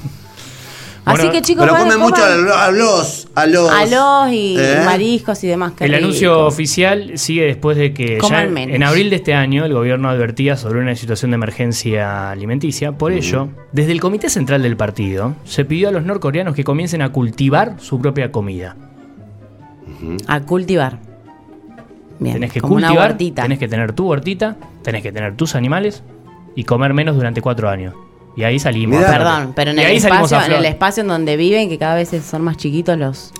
Así 1.12 1.30
que 1.30 1.42
chicos, 1.42 1.66
pero 1.68 1.78
comen 1.78 1.98
mucho 1.98 2.22
a 2.24 2.70
los. 2.70 3.28
A 3.34 3.46
los. 3.46 3.70
alos 3.70 4.32
y 4.32 4.56
¿Eh? 4.58 4.82
mariscos 4.84 5.42
y 5.44 5.48
demás. 5.48 5.72
qué 5.76 5.84
El 5.84 5.92
rico. 5.92 6.04
anuncio 6.04 6.46
oficial 6.46 7.12
sigue 7.18 7.44
después 7.46 7.76
de 7.76 7.92
que 7.92 8.18
ya 8.28 8.42
en, 8.42 8.52
menos. 8.52 8.74
en 8.76 8.82
abril 8.82 9.10
de 9.10 9.16
este 9.16 9.34
año 9.34 9.64
el 9.64 9.72
gobierno 9.74 10.08
advertía 10.08 10.56
sobre 10.56 10.80
una 10.80 10.94
situación 10.96 11.30
de 11.30 11.36
emergencia 11.36 12.30
alimenticia. 12.30 12.92
Por 12.92 13.12
ello, 13.12 13.48
desde 13.72 13.92
el 13.92 14.00
Comité 14.00 14.28
Central 14.30 14.62
del 14.62 14.76
partido 14.76 15.34
se 15.44 15.64
pidió 15.64 15.88
a 15.88 15.92
los 15.92 16.04
norcoreanos 16.04 16.54
que 16.54 16.64
comiencen 16.64 17.02
a 17.02 17.10
cultivar 17.10 17.74
su 17.78 18.00
propia 18.00 18.32
comida. 18.32 18.76
A 20.26 20.40
cultivar. 20.40 20.98
Bien, 22.18 22.34
tenés 22.34 22.52
que 22.52 22.60
como 22.60 22.74
una 22.74 22.88
cultivar, 22.88 23.10
huertita. 23.10 23.42
tenés 23.42 23.58
que 23.58 23.68
tener 23.68 23.92
tu 23.92 24.08
huertita, 24.10 24.56
tenés 24.82 25.02
que 25.02 25.10
tener 25.12 25.36
tus 25.36 25.54
animales 25.54 26.02
y 26.54 26.64
comer 26.64 26.92
menos 26.94 27.16
durante 27.16 27.40
cuatro 27.40 27.68
años. 27.68 27.94
Y 28.40 28.44
ahí 28.44 28.58
salimos. 28.58 28.98
Mirá. 28.98 29.10
Perdón, 29.12 29.52
pero 29.54 29.70
en 29.72 29.78
Y 29.78 29.82
el, 29.82 29.86
ahí 29.88 30.00
salimos 30.00 30.32
espacio, 30.32 30.52
a 30.52 30.56
en 30.56 30.60
el 30.64 30.66
espacio 30.66 31.00
en 31.02 31.08
donde 31.08 31.36
viven, 31.36 31.68
que 31.68 31.78
cada 31.78 31.94
vez 31.94 32.10
son 32.28 32.42
más 32.42 32.56
chiquitos 32.56 32.96
los... 32.98 33.32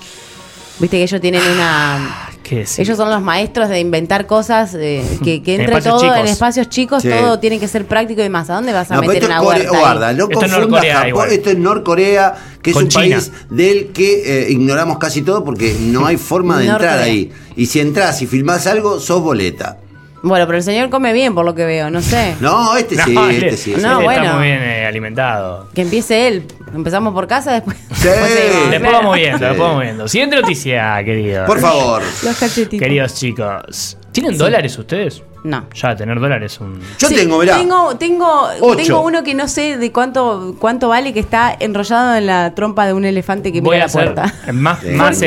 Viste 0.79 0.97
que 0.97 1.03
ellos 1.03 1.21
tienen 1.21 1.43
una... 1.55 2.29
¿Qué 2.43 2.57
decir? 2.61 2.83
Ellos 2.85 2.97
son 2.97 3.11
los 3.11 3.21
maestros 3.23 3.69
de 3.69 3.79
inventar 3.81 4.27
cosas, 4.27 4.75
eh, 4.75 5.05
que, 5.25 5.43
que 5.43 5.55
En 5.57 5.61
entre 5.63 5.77
espacios 5.77 6.01
todo 6.01 6.15
en 6.15 6.15
chicos. 6.23 6.31
espacios 6.31 6.69
chicos, 6.69 7.03
Sí. 7.03 7.09
todo 7.11 7.39
tiene 7.39 7.59
que 7.61 7.69
ser 7.69 7.85
práctico 7.87 8.21
y 8.21 8.25
demás. 8.25 8.49
¿A 8.51 8.55
dónde 8.55 8.73
vas 8.73 8.91
a 8.91 8.95
No, 8.95 9.01
pero 9.03 9.13
meter 9.13 9.23
esto 9.25 9.35
es 9.35 9.39
una 9.41 9.49
huerta? 9.49 9.71
ahí? 9.75 9.81
guarda, 9.81 10.13
no 10.15 10.25
Esto 10.25 10.25
es 10.25 10.35
confundas 10.35 10.59
Norcorea 10.61 10.95
Japón, 10.95 11.09
igual. 11.09 11.31
esto 11.33 11.51
es 11.51 11.59
Norcorea, 11.59 12.35
que 12.63 12.71
es 12.71 12.77
un 12.77 12.89
China. 12.89 13.17
país 13.17 13.33
del 13.51 13.89
que 13.89 14.23
eh, 14.47 14.51
ignoramos 14.53 14.99
casi 14.99 15.23
todo 15.23 15.45
porque 15.45 15.77
no 15.81 16.07
hay 16.07 16.17
forma 16.17 16.59
de 16.59 16.65
entrar 16.69 16.81
Norcorea. 16.83 17.05
ahí. 17.05 17.31
Y 17.57 17.67
si 17.67 17.81
entras 17.81 18.21
y 18.23 18.27
filmás 18.27 18.67
algo, 18.67 19.01
sos 19.01 19.23
boleta. 19.23 19.80
Bueno, 20.23 20.47
pero 20.47 20.59
el 20.59 20.65
señor 20.65 20.91
come 20.91 21.13
bien, 21.15 21.35
por 21.35 21.45
lo 21.47 21.55
que 21.55 21.65
veo, 21.65 21.91
no 21.91 22.03
sé. 22.03 22.35
No, 22.41 22.77
este 22.77 22.97
sí, 22.97 23.15
No, 23.15 23.29
este 23.31 23.57
sí. 23.57 23.71
No, 23.73 23.77
está 23.77 23.99
bueno. 24.01 24.35
muy 24.35 24.47
bien 24.49 24.63
eh, 24.63 24.87
alimentado. 24.87 25.69
Que 25.75 25.83
empiece 25.83 26.29
él. 26.29 26.45
Empezamos 26.75 27.15
por 27.15 27.27
casa, 27.27 27.53
después... 27.55 27.77
Sí. 27.79 27.87
después 28.09 28.31
seguimos. 28.33 28.71
Después 28.71 28.93
vamos 28.93 29.17
viendo, 29.17 29.39
Sí. 29.39 29.45
después 29.45 29.61
vamos 29.69 29.83
viendo. 29.83 30.09
Siguiente 30.09 30.37
noticia, 30.37 31.03
querido. 31.05 31.47
Por 31.47 31.59
favor. 31.59 32.03
Los 32.25 32.37
cachetitos. 32.39 32.81
Queridos 32.81 33.15
chicos. 33.15 33.97
¿Tienen 34.13 34.37
dólares 34.37 34.77
ustedes? 34.77 35.23
No. 35.43 35.65
Ya, 35.75 35.97
tener 35.97 36.21
dólares 36.21 36.53
es 36.53 36.61
un. 36.61 36.81
Yo 36.99 37.09
Sí, 37.09 37.15
tengo, 37.15 37.39
verá. 37.39 37.57
Tengo, 37.57 37.97
tengo, 37.97 38.49
Ocho. 38.61 38.77
tengo 38.77 39.01
uno 39.01 39.23
que 39.23 39.35
no 39.35 39.49
sé 39.49 39.79
de 39.79 39.91
cuánto, 39.91 40.55
cuánto 40.59 40.89
vale, 40.89 41.15
que 41.15 41.21
está 41.21 41.57
enrollado 41.59 42.15
en 42.17 42.27
la 42.27 42.55
trompa 42.55 42.87
de 42.87 42.93
un 42.93 43.07
elefante 43.07 43.51
que 43.53 43.63
Voy 43.63 43.77
mira 43.77 43.85
a 43.87 43.87
la 43.87 43.87
hacer 43.87 44.15
puerta. 44.15 44.53
más, 44.53 44.81
Sí, 44.81 44.89
más 44.91 45.19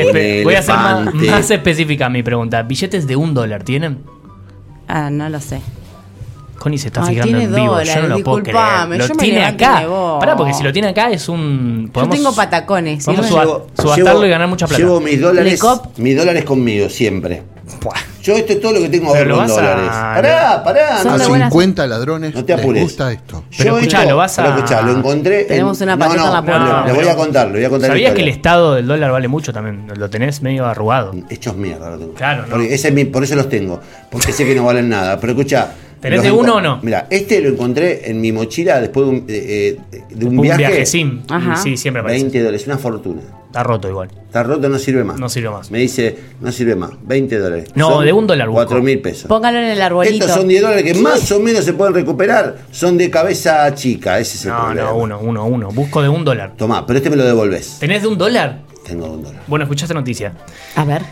voy 0.44 0.54
a 0.54 0.58
hacer 0.60 0.74
más, 0.76 1.14
más 1.14 1.50
específica 1.50 2.08
mi 2.10 2.22
pregunta. 2.22 2.62
¿Billetes 2.62 3.08
de 3.08 3.16
un 3.16 3.34
dólar 3.34 3.64
tienen? 3.64 4.04
Ah, 4.88 5.10
no 5.10 5.28
lo 5.28 5.40
sé. 5.40 5.60
Connie 6.58 6.78
se 6.78 6.86
está 6.88 7.02
Ay, 7.02 7.14
fijando 7.16 7.26
tiene 7.38 7.44
en 7.44 7.50
vivo. 7.54 7.62
yo 7.62 7.66
no 7.66 7.78
dólares, 7.78 8.08
lo 8.10 8.24
puedo 8.24 8.42
creer. 8.42 8.56
Lo 8.98 9.06
yo 9.06 9.14
me 9.16 9.22
tiene 9.22 9.44
acá. 9.44 9.80
me 9.80 9.86
voy. 9.86 10.20
Pará, 10.20 10.36
porque 10.36 10.54
si 10.54 10.62
lo 10.62 10.72
tiene 10.72 10.88
acá 10.88 11.10
es 11.10 11.28
un. 11.28 11.86
Yo 11.86 11.92
podemos- 11.92 12.16
tengo 12.16 12.34
patacones. 12.34 13.04
Podemos 13.04 13.26
¿sirve? 13.26 13.42
suba- 13.42 13.62
subastarlo 13.76 14.26
y 14.26 14.30
ganar 14.30 14.48
mucha 14.48 14.66
plata. 14.66 14.82
Llevo 14.82 15.00
mis 15.00 15.20
dólares, 15.20 15.60
mis 15.98 16.16
dólares 16.16 16.44
conmigo 16.44 16.88
siempre. 16.88 17.42
Buah. 17.82 17.94
Yo 18.24 18.34
esto 18.34 18.54
es 18.54 18.60
todo 18.60 18.72
lo 18.72 18.80
que 18.80 18.88
tengo 18.88 19.12
Pero 19.12 19.36
ahorro 19.36 19.36
lo 19.36 19.42
en 19.42 19.48
vas 19.48 19.50
a- 19.50 19.60
dólares. 19.60 19.90
Pará, 19.90 20.64
pará. 20.64 20.96
Son 20.98 21.04
no 21.08 21.10
A 21.14 21.18
de 21.18 21.24
sé. 21.24 21.28
buenas- 21.30 21.48
50 21.52 21.86
ladrones 21.86 22.34
No 22.34 22.44
te 22.44 22.52
les 22.56 22.60
apures. 22.64 22.82
gusta 22.82 23.12
esto. 23.12 23.44
Pero 23.56 23.70
Yo 23.70 23.78
escuchá, 23.78 23.98
esto- 23.98 24.10
lo 24.10 24.16
vas 24.16 24.38
a- 24.38 24.42
pero 24.42 24.54
escuchá, 24.56 24.82
lo 24.82 24.92
encontré. 24.96 25.40
en- 25.42 25.46
Tenemos 25.48 25.80
una 25.82 25.94
no, 25.94 25.98
patota 25.98 26.20
no, 26.20 26.26
en 26.26 26.32
la 26.32 26.42
puerta. 26.42 26.80
le- 26.86 26.92
le, 26.92 26.98
voy 26.98 27.08
a 27.08 27.16
contar, 27.16 27.46
le 27.48 27.52
voy 27.52 27.64
a 27.64 27.68
contar 27.68 27.90
¿Sabías 27.90 28.14
que 28.14 28.22
el 28.22 28.28
estado 28.28 28.74
del 28.74 28.86
dólar 28.86 29.12
vale 29.12 29.28
mucho 29.28 29.52
también? 29.52 29.86
Lo 29.94 30.08
tenés 30.10 30.40
medio 30.42 30.64
arrugado. 30.66 31.14
Hechos 31.28 31.54
mierda 31.54 31.90
lo 31.90 31.98
tengo. 31.98 32.14
Claro, 32.14 32.42
no. 32.42 32.48
Porque 32.48 32.72
ese 32.74 32.88
es 32.88 32.94
mi- 32.94 33.04
por 33.04 33.22
eso 33.22 33.36
los 33.36 33.48
tengo. 33.48 33.78
Porque 34.10 34.32
sé 34.32 34.46
que 34.46 34.54
no 34.54 34.64
valen 34.64 34.88
nada. 34.88 35.20
Pero 35.20 35.32
escucha. 35.34 35.68
¿Tenés 36.04 36.22
de 36.22 36.30
uno 36.30 36.56
o 36.56 36.60
no? 36.60 36.78
Mira, 36.82 37.06
este 37.10 37.40
lo 37.40 37.48
encontré 37.48 38.10
en 38.10 38.20
mi 38.20 38.30
mochila 38.30 38.80
después 38.80 39.06
de 39.06 39.10
un, 39.12 39.24
eh, 39.26 39.78
eh, 39.90 40.02
de 40.10 40.26
un 40.26 40.36
Un 40.38 40.42
viaje. 40.42 40.58
viajecín. 40.58 41.22
Ajá. 41.30 41.56
Sí, 41.56 41.76
siempre 41.78 42.00
aparece. 42.02 42.22
20 42.24 42.38
dólares, 42.40 42.66
una 42.66 42.78
fortuna. 42.78 43.22
Está 43.46 43.62
roto 43.62 43.88
igual. 43.88 44.10
Está 44.26 44.42
roto, 44.42 44.68
no 44.68 44.78
sirve 44.78 45.02
más. 45.04 45.18
No 45.18 45.28
sirve 45.28 45.48
más. 45.48 45.70
Me 45.70 45.78
dice, 45.78 46.14
no 46.40 46.50
sirve 46.52 46.74
más. 46.76 46.90
20 47.04 47.38
dólares. 47.38 47.68
No, 47.74 47.88
Son 47.90 48.04
de 48.04 48.12
un 48.12 48.26
dólar 48.26 48.48
busco. 48.48 48.64
4 48.66 48.82
mil 48.82 49.00
pesos. 49.00 49.26
Póngalo 49.28 49.58
en 49.58 49.64
el 49.64 49.80
arbolito. 49.80 50.14
Estos 50.24 50.32
son 50.38 50.48
10 50.48 50.60
dólares 50.62 50.82
que 50.84 50.94
más 51.00 51.30
o 51.32 51.40
menos 51.40 51.64
se 51.64 51.72
pueden 51.72 51.94
recuperar. 51.94 52.56
Son 52.70 52.98
de 52.98 53.08
cabeza 53.10 53.72
chica, 53.74 54.18
ese 54.18 54.36
es 54.36 54.44
el 54.44 54.50
No, 54.52 54.58
problema. 54.64 54.88
no, 54.90 54.96
uno, 54.96 55.20
uno, 55.20 55.44
uno. 55.46 55.68
Busco 55.70 56.02
de 56.02 56.08
un 56.08 56.24
dólar. 56.24 56.54
Tomá, 56.56 56.84
pero 56.86 56.98
este 56.98 57.10
me 57.10 57.16
lo 57.16 57.24
devolves. 57.24 57.78
¿Tenés 57.80 58.02
de 58.02 58.08
un 58.08 58.18
dólar? 58.18 58.62
Tengo 58.84 59.06
un 59.06 59.22
dólar. 59.22 59.42
Bueno, 59.46 59.62
escuchaste 59.64 59.94
noticia. 59.94 60.32
A 60.76 60.84
ver. 60.84 61.02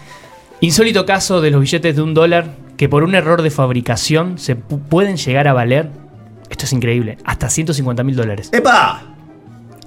Insólito 0.60 1.06
caso 1.06 1.40
de 1.40 1.50
los 1.50 1.60
billetes 1.60 1.96
de 1.96 2.02
un 2.02 2.12
dólar 2.14 2.46
que 2.82 2.88
por 2.88 3.04
un 3.04 3.14
error 3.14 3.42
de 3.42 3.50
fabricación 3.50 4.38
se 4.38 4.56
pu- 4.56 4.80
pueden 4.80 5.16
llegar 5.16 5.46
a 5.46 5.52
valer, 5.52 5.88
esto 6.50 6.64
es 6.64 6.72
increíble, 6.72 7.16
hasta 7.24 7.48
150 7.48 8.02
mil 8.02 8.16
dólares. 8.16 8.50
¡Epa! 8.52 9.02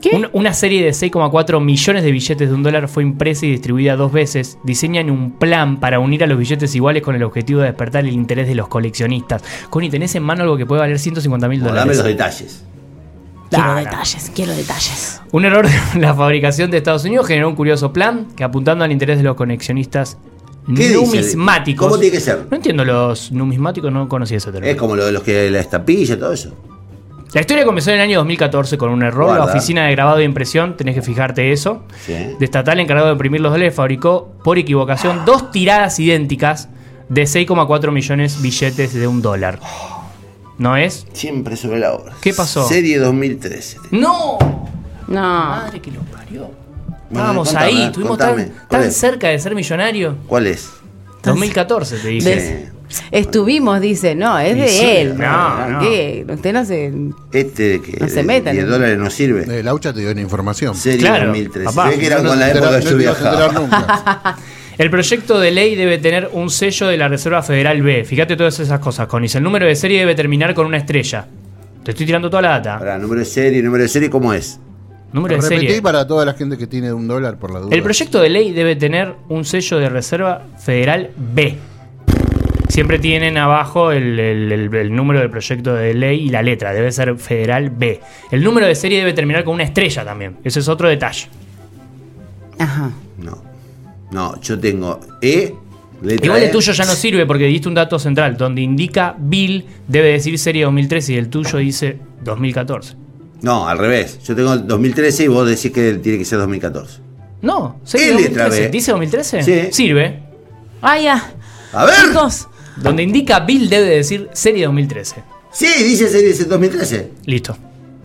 ¿Qué? 0.01 0.11
Un- 0.15 0.29
una 0.31 0.53
serie 0.53 0.81
de 0.81 0.91
6,4 0.93 1.59
millones 1.61 2.03
de 2.05 2.11
billetes 2.13 2.47
de 2.47 2.55
un 2.55 2.63
dólar 2.63 2.87
fue 2.87 3.03
impresa 3.03 3.45
y 3.45 3.51
distribuida 3.51 3.97
dos 3.97 4.13
veces. 4.13 4.57
Diseñan 4.63 5.09
un 5.11 5.33
plan 5.37 5.81
para 5.81 5.99
unir 5.99 6.23
a 6.23 6.27
los 6.27 6.37
billetes 6.37 6.73
iguales 6.73 7.03
con 7.03 7.15
el 7.15 7.23
objetivo 7.23 7.59
de 7.59 7.65
despertar 7.65 8.05
el 8.05 8.13
interés 8.13 8.47
de 8.47 8.55
los 8.55 8.69
coleccionistas. 8.69 9.43
Connie, 9.69 9.89
¿tenés 9.89 10.15
en 10.15 10.23
mano 10.23 10.43
algo 10.43 10.55
que 10.55 10.65
puede 10.65 10.79
valer 10.79 10.97
150 10.97 11.49
mil 11.49 11.59
Bueno, 11.59 11.75
dame 11.75 11.93
dólares? 11.93 11.97
los 11.97 12.07
detalles. 12.07 12.63
Quiero 13.49 13.75
detalles, 13.75 14.31
quiero 14.33 14.53
detalles. 14.55 15.21
Un 15.33 15.43
error 15.43 15.67
de 15.67 15.99
la 15.99 16.13
fabricación 16.13 16.71
de 16.71 16.77
Estados 16.77 17.03
Unidos 17.03 17.27
generó 17.27 17.49
un 17.49 17.55
curioso 17.57 17.91
plan 17.91 18.27
que 18.37 18.45
apuntando 18.45 18.85
al 18.85 18.91
interés 18.93 19.17
de 19.17 19.25
los 19.25 19.35
coleccionistas 19.35 20.17
¿Qué 20.67 20.89
dice? 20.89 20.95
numismáticos. 20.95 21.87
¿Cómo 21.87 21.99
tiene 21.99 22.15
que 22.15 22.21
ser? 22.21 22.47
No 22.49 22.57
entiendo, 22.57 22.83
los 22.85 23.31
numismáticos 23.31 23.91
no 23.91 24.07
conocía 24.09 24.37
ese 24.37 24.51
término. 24.51 24.71
Es 24.71 24.77
como 24.77 24.95
lo 24.95 25.05
de 25.05 25.11
los 25.11 25.23
que 25.23 25.49
la 25.51 25.59
estampilla, 25.59 26.17
todo 26.17 26.33
eso. 26.33 26.53
La 27.33 27.41
historia 27.41 27.65
comenzó 27.65 27.89
en 27.91 27.97
el 27.97 28.01
año 28.03 28.19
2014 28.19 28.77
con 28.77 28.91
un 28.91 29.03
error. 29.03 29.37
La 29.37 29.43
oficina 29.43 29.85
de 29.85 29.91
grabado 29.91 30.19
e 30.19 30.23
impresión, 30.23 30.77
tenés 30.77 30.95
que 30.95 31.01
fijarte 31.01 31.51
eso. 31.51 31.83
Sí. 32.05 32.13
De 32.13 32.45
estatal 32.45 32.79
encargado 32.79 33.07
de 33.07 33.13
imprimir 33.13 33.41
los 33.41 33.51
dólares 33.51 33.75
fabricó 33.75 34.31
por 34.43 34.57
equivocación 34.57 35.25
dos 35.25 35.51
tiradas 35.51 35.99
idénticas 35.99 36.69
de 37.09 37.23
6,4 37.23 37.91
millones 37.91 38.41
billetes 38.41 38.93
de 38.93 39.07
un 39.07 39.21
dólar. 39.21 39.59
¿No 40.57 40.77
es? 40.77 41.05
Siempre 41.11 41.57
sobre 41.57 41.79
la 41.79 41.93
hora. 41.93 42.13
¿Qué 42.21 42.33
pasó? 42.33 42.65
Serie 42.67 42.97
2013. 42.99 43.79
¡No! 43.91 44.37
No. 45.07 45.21
Madre 45.21 45.81
que 45.81 45.91
lo 45.91 45.99
parió. 46.01 46.49
Contame, 47.13 47.57
ahí, 47.57 47.81
estuvimos 47.83 48.17
tan, 48.17 48.29
contame, 48.35 48.51
¿cuál 48.67 48.81
tan 48.81 48.89
es? 48.89 48.97
cerca 48.97 49.27
de 49.29 49.39
ser 49.39 49.53
millonario. 49.55 50.17
¿Cuál 50.27 50.47
es? 50.47 50.69
2014 51.23 51.97
te 51.97 52.07
dije. 52.07 52.29
Des- 52.35 52.71
Estuvimos, 53.11 53.81
dice, 53.81 54.13
no, 54.13 54.37
es 54.37 54.55
de 54.55 54.67
sí, 54.67 54.85
él. 54.85 55.17
no, 55.17 55.69
no. 55.69 55.79
¿Qué? 55.79 56.23
Usted 56.29 56.53
no 56.53 56.63
se. 56.65 56.93
Este 57.33 57.63
de 57.63 57.81
que 57.81 57.97
No 57.99 58.07
se 58.07 58.15
de 58.17 58.23
metan. 58.23 58.53
10 58.53 58.67
dólares 58.67 58.97
no 58.99 59.09
sirve. 59.09 59.59
Eh, 59.59 59.63
Laucha 59.63 59.91
te 59.91 60.01
dio 60.01 60.11
una 60.11 60.21
información. 60.21 60.75
Serie 60.75 60.99
Claro, 60.99 61.25
2013. 61.27 61.65
papá. 61.65 61.89
Se 61.89 61.95
ve 61.95 61.99
que 61.99 62.05
era 62.07 62.21
No 62.21 62.29
con 62.29 62.39
la 62.39 62.51
época 62.51 62.79
que 62.79 62.85
yo 62.85 62.97
viajaba. 62.97 63.51
nunca. 63.53 64.37
El 64.77 64.89
proyecto 64.91 65.39
de 65.39 65.51
ley 65.51 65.75
debe 65.75 65.97
tener 65.97 66.29
un 66.33 66.49
sello 66.49 66.87
de 66.87 66.97
la 66.97 67.07
Reserva 67.07 67.41
Federal 67.41 67.81
B. 67.81 68.03
Fíjate 68.03 68.35
todas 68.35 68.59
esas 68.59 68.79
cosas, 68.79 69.07
Conis. 69.07 69.33
El 69.35 69.43
número 69.43 69.65
de 69.65 69.75
serie 69.75 69.99
debe 69.99 70.13
terminar 70.15 70.53
con 70.53 70.67
una 70.67 70.77
estrella. 70.77 71.25
Te 71.83 71.91
estoy 71.91 72.05
tirando 72.05 72.29
toda 72.29 72.41
la 72.43 72.49
data. 72.59 72.79
Para, 72.79 72.97
número 72.99 73.19
de 73.19 73.25
serie, 73.25 73.63
número 73.63 73.83
de 73.83 73.89
serie, 73.89 74.09
¿cómo 74.09 74.31
es? 74.33 74.59
Número 75.15 75.35
de 75.35 75.41
Repetí 75.41 75.61
serie. 75.67 75.81
para 75.81 76.05
toda 76.05 76.25
la 76.25 76.33
gente 76.33 76.57
que 76.57 76.67
tiene 76.67 76.91
un 76.93 77.07
dólar 77.07 77.37
por 77.37 77.51
la 77.51 77.59
duda. 77.59 77.75
El 77.75 77.81
proyecto 77.81 78.21
de 78.21 78.29
ley 78.29 78.51
debe 78.51 78.75
tener 78.75 79.13
un 79.29 79.45
sello 79.45 79.77
de 79.79 79.89
Reserva 79.89 80.43
Federal 80.59 81.09
B. 81.15 81.55
Siempre 82.67 82.99
tienen 82.99 83.37
abajo 83.37 83.91
el, 83.91 84.19
el- 84.19 84.51
el- 84.51 84.75
el 84.75 84.93
número 84.95 85.19
del 85.21 85.29
proyecto 85.29 85.73
de 85.73 85.93
ley 85.93 86.19
y 86.25 86.29
la 86.29 86.41
letra. 86.41 86.73
Debe 86.73 86.91
ser 86.91 87.15
Federal 87.17 87.69
B. 87.69 88.01
El 88.31 88.43
número 88.43 88.67
de 88.67 88.75
serie 88.75 88.97
debe 88.99 89.13
terminar 89.13 89.43
con 89.45 89.53
una 89.53 89.63
estrella 89.63 90.03
también. 90.03 90.37
Ese 90.43 90.59
es 90.59 90.67
otro 90.67 90.89
detalle. 90.89 91.27
Ajá. 92.59 92.91
No. 93.17 93.41
No, 94.11 94.39
yo 94.41 94.59
tengo 94.59 94.99
E, 95.21 95.53
letra 96.01 96.25
Igual 96.25 96.41
E. 96.41 96.45
el 96.45 96.51
tuyo 96.51 96.73
ya 96.73 96.85
no 96.85 96.91
sirve 96.91 97.25
porque 97.25 97.45
diste 97.45 97.67
un 97.69 97.75
dato 97.75 97.97
central. 97.99 98.35
Donde 98.35 98.61
indica 98.61 99.15
Bill 99.17 99.65
debe 99.87 100.09
decir 100.11 100.37
serie 100.37 100.63
2013 100.65 101.13
y 101.13 101.17
el 101.17 101.29
tuyo 101.29 101.57
dice 101.59 101.99
2014. 102.23 102.95
No, 103.45 103.67
al 103.69 103.77
revés. 103.77 104.17
Yo 104.25 104.35
tengo 104.35 104.53
el 104.53 104.65
2013 104.65 105.23
y 105.25 105.27
vos 105.27 105.47
decís 105.47 105.71
que 105.71 105.93
tiene 105.93 106.17
que 106.17 106.25
ser 106.25 106.39
2014. 106.39 106.99
No, 107.43 107.79
serie 107.83 108.07
¿Qué 108.07 108.13
letra 108.23 108.45
2013. 108.45 108.61
B? 108.63 108.69
¿Dice 108.69 108.91
2013? 108.91 109.43
Sí. 109.43 109.61
Sirve. 109.71 110.19
Ah, 110.81 110.97
ya. 110.99 111.31
A 111.71 111.85
ver. 111.85 111.93
Chicos, 112.07 112.47
Donde 112.77 113.03
indica 113.03 113.41
Bill 113.41 113.69
debe 113.69 113.85
decir 113.97 114.29
serie 114.33 114.65
2013. 114.65 115.23
Sí, 115.51 115.67
dice 115.83 116.09
serie 116.09 116.33
2013. 116.33 117.11
Listo. 117.25 117.55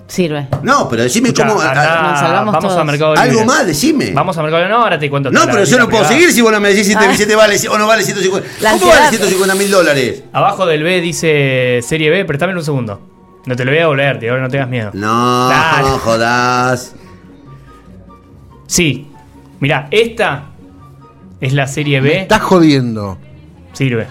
sirve. 0.06 0.46
No, 0.62 0.88
pero 0.90 1.04
decime 1.04 1.28
Escuchá, 1.30 1.48
cómo. 1.48 1.62
Nos 1.62 1.72
salvamos 1.72 2.52
vamos 2.52 2.54
a 2.56 2.68
todos. 2.74 2.84
Mercado 2.84 3.14
Libre. 3.14 3.30
algo 3.30 3.44
más, 3.46 3.66
decime. 3.66 4.10
Vamos 4.12 4.36
a 4.36 4.42
Mercado 4.42 4.62
Libre. 4.62 4.74
No, 4.76 4.82
ahora 4.82 4.98
te 4.98 5.08
cuento. 5.08 5.30
No, 5.30 5.46
pero 5.46 5.64
yo 5.64 5.78
no 5.78 5.84
puedo 5.88 6.02
privada. 6.02 6.08
seguir 6.08 6.32
si 6.32 6.42
vos 6.42 6.52
no 6.52 6.60
me 6.60 6.68
decís 6.68 6.86
si 6.86 6.92
Ah. 6.94 7.00
te, 7.08 7.16
si 7.16 7.26
te 7.26 7.34
vale 7.34 7.56
o 7.68 7.78
no 7.78 7.86
vale 7.86 8.02
150. 8.04 8.46
La 8.60 8.72
¿Cómo 8.72 8.86
vale 8.88 9.00
ansiedad. 9.04 9.24
150 9.28 9.54
mil 9.54 9.70
dólares? 9.70 10.22
Abajo 10.34 10.66
del 10.66 10.82
B 10.82 11.00
dice 11.00 11.80
serie 11.82 12.10
B, 12.10 12.24
prestámelo 12.26 12.58
un 12.58 12.64
segundo. 12.64 13.09
No 13.46 13.56
te 13.56 13.64
lo 13.64 13.70
voy 13.70 13.80
a 13.80 13.86
volver, 13.86 14.18
tío, 14.18 14.30
ahora 14.30 14.42
no 14.42 14.48
tengas 14.48 14.68
miedo. 14.68 14.90
No, 14.94 15.48
Dale. 15.48 15.88
jodas. 16.02 16.94
Sí. 18.66 19.08
Mirá, 19.60 19.88
esta 19.90 20.46
es 21.40 21.52
la 21.52 21.66
serie 21.66 22.00
Me 22.00 22.08
B. 22.08 22.18
estás 22.22 22.40
jodiendo. 22.42 23.18
Sirve. 23.72 24.06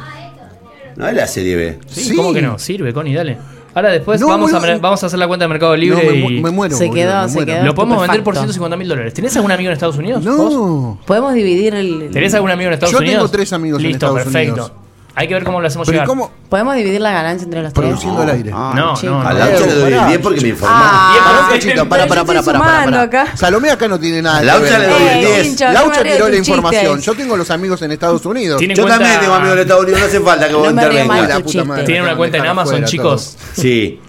No 0.96 1.08
es 1.08 1.14
la 1.16 1.28
serie 1.28 1.56
B. 1.56 1.80
Sí, 1.88 2.04
Sí. 2.06 2.16
¿Cómo 2.16 2.34
que 2.34 2.42
no? 2.42 2.60
Sirve, 2.60 2.94
Connie, 2.94 3.14
dale. 3.16 3.38
Ahora 3.74 3.90
después 3.92 4.20
No, 4.20 4.28
vamos, 4.28 4.52
a, 4.54 4.58
bueno. 4.58 4.74
mer- 4.74 4.82
vamos 4.82 5.02
a 5.04 5.06
hacer 5.06 5.20
la 5.20 5.28
cuenta 5.28 5.46
de 5.46 5.50
Mercado 5.50 5.76
Libre 5.78 6.04
No, 6.04 6.12
me, 6.12 6.18
mu- 6.20 6.30
y 6.32 6.42
me 6.42 6.50
muero. 6.50 6.76
Se 6.76 6.86
boludo, 6.88 6.96
quedó, 7.02 7.22
me 7.22 7.30
se 7.30 7.36
muero. 7.36 7.54
quedó. 7.54 7.66
lo 7.66 7.76
podemos 7.76 8.02
vender 8.02 8.24
por 8.24 8.34
estupefacto. 8.34 8.40
150 8.54 8.78
mil 8.78 8.88
dólares. 8.90 9.14
¿Tenés 9.14 9.36
algún 9.36 9.52
amigo 9.52 9.70
en 9.70 9.74
Estados 9.74 9.98
Unidos? 9.98 10.26
¿Vos? 10.26 10.54
No. 10.54 11.00
¿Podemos 11.06 11.34
dividir 11.36 11.76
el. 11.76 12.10
¿Tenés 12.12 12.34
algún 12.34 12.50
amigo 12.52 12.68
en 12.70 12.74
Estados 12.74 12.92
Yo 12.94 12.98
Unidos? 13.00 13.16
tengo 13.18 13.30
tres 13.30 13.54
amigos 13.54 13.80
en 13.80 13.88
Listo, 13.88 14.06
Estados 14.08 14.24
perfecto. 14.24 14.54
Unidos. 14.54 14.72
Hay 15.16 15.28
que 15.28 15.34
ver 15.34 15.44
cómo 15.44 15.60
lo 15.60 15.68
hacemos 15.68 15.86
Pero 15.86 15.96
¿y 15.98 16.00
llegar. 16.00 16.08
cómo? 16.08 16.32
¿Podemos 16.50 16.76
dividir 16.76 17.02
la 17.02 17.12
ganancia 17.12 17.44
entre 17.44 17.62
los 17.62 17.74
tres? 17.74 17.86
Produciendo 17.88 18.22
al 18.22 18.30
aire. 18.30 18.52
Ay, 18.56 18.76
No, 18.76 18.94
no, 19.04 19.22
A 19.22 19.34
no. 19.34 19.40
la 19.40 19.46
otra 19.48 19.66
le 19.66 19.74
doy 19.76 19.92
el 19.92 19.98
Pará. 19.98 20.08
10 20.08 20.20
porque 20.22 20.42
me 20.42 20.48
informó. 20.50 20.76
Ah, 20.78 21.16
Pará, 21.26 21.48
Cachito, 21.50 21.90
para, 21.90 22.04
yo 22.04 22.10
para, 22.10 22.22
estoy 22.22 22.26
para, 22.26 22.44
para, 22.44 22.58
sumando 22.60 23.00
acá. 23.02 23.28
Salomé 23.36 23.70
acá 23.72 23.88
no 23.88 24.00
tiene 24.00 24.22
nada. 24.22 24.42
Laucha 24.44 24.66
que 24.66 24.72
le 24.80 24.88
ver. 24.88 24.90
doy 24.90 25.04
el 25.04 25.10
Eh, 25.26 25.34
10. 25.36 25.48
hincha, 25.48 25.66
no 25.66 25.72
me 25.74 25.80
Laucha 25.86 26.04
tiró 26.04 26.14
de 26.14 26.20
la 26.32 26.38
tus 26.38 26.48
información. 26.48 26.86
chistes. 26.86 27.06
Yo 27.06 27.16
tengo 27.16 27.38
los 27.38 27.50
amigos 27.52 27.82
en 27.82 27.92
Estados 27.92 28.26
Unidos. 28.26 28.62
Yo 28.62 28.68
cuenta- 28.68 28.92
también 28.98 29.20
tengo 29.20 29.34
amigos 29.34 29.56
de 29.58 29.62
Estados 29.64 29.84
Unidos, 29.84 30.00
no 30.00 30.06
hace 30.08 30.20
falta 30.22 30.48
que 30.48 30.54
vos 30.56 30.68
No 30.68 30.74
me 30.74 30.82
intervengas. 30.84 31.44
¿Tienen 31.86 32.04
una 32.04 32.16
cuenta 32.16 32.38
en 32.38 32.46
Amazon, 32.46 32.86
chicos? 32.86 33.38
Sí, 33.54 34.00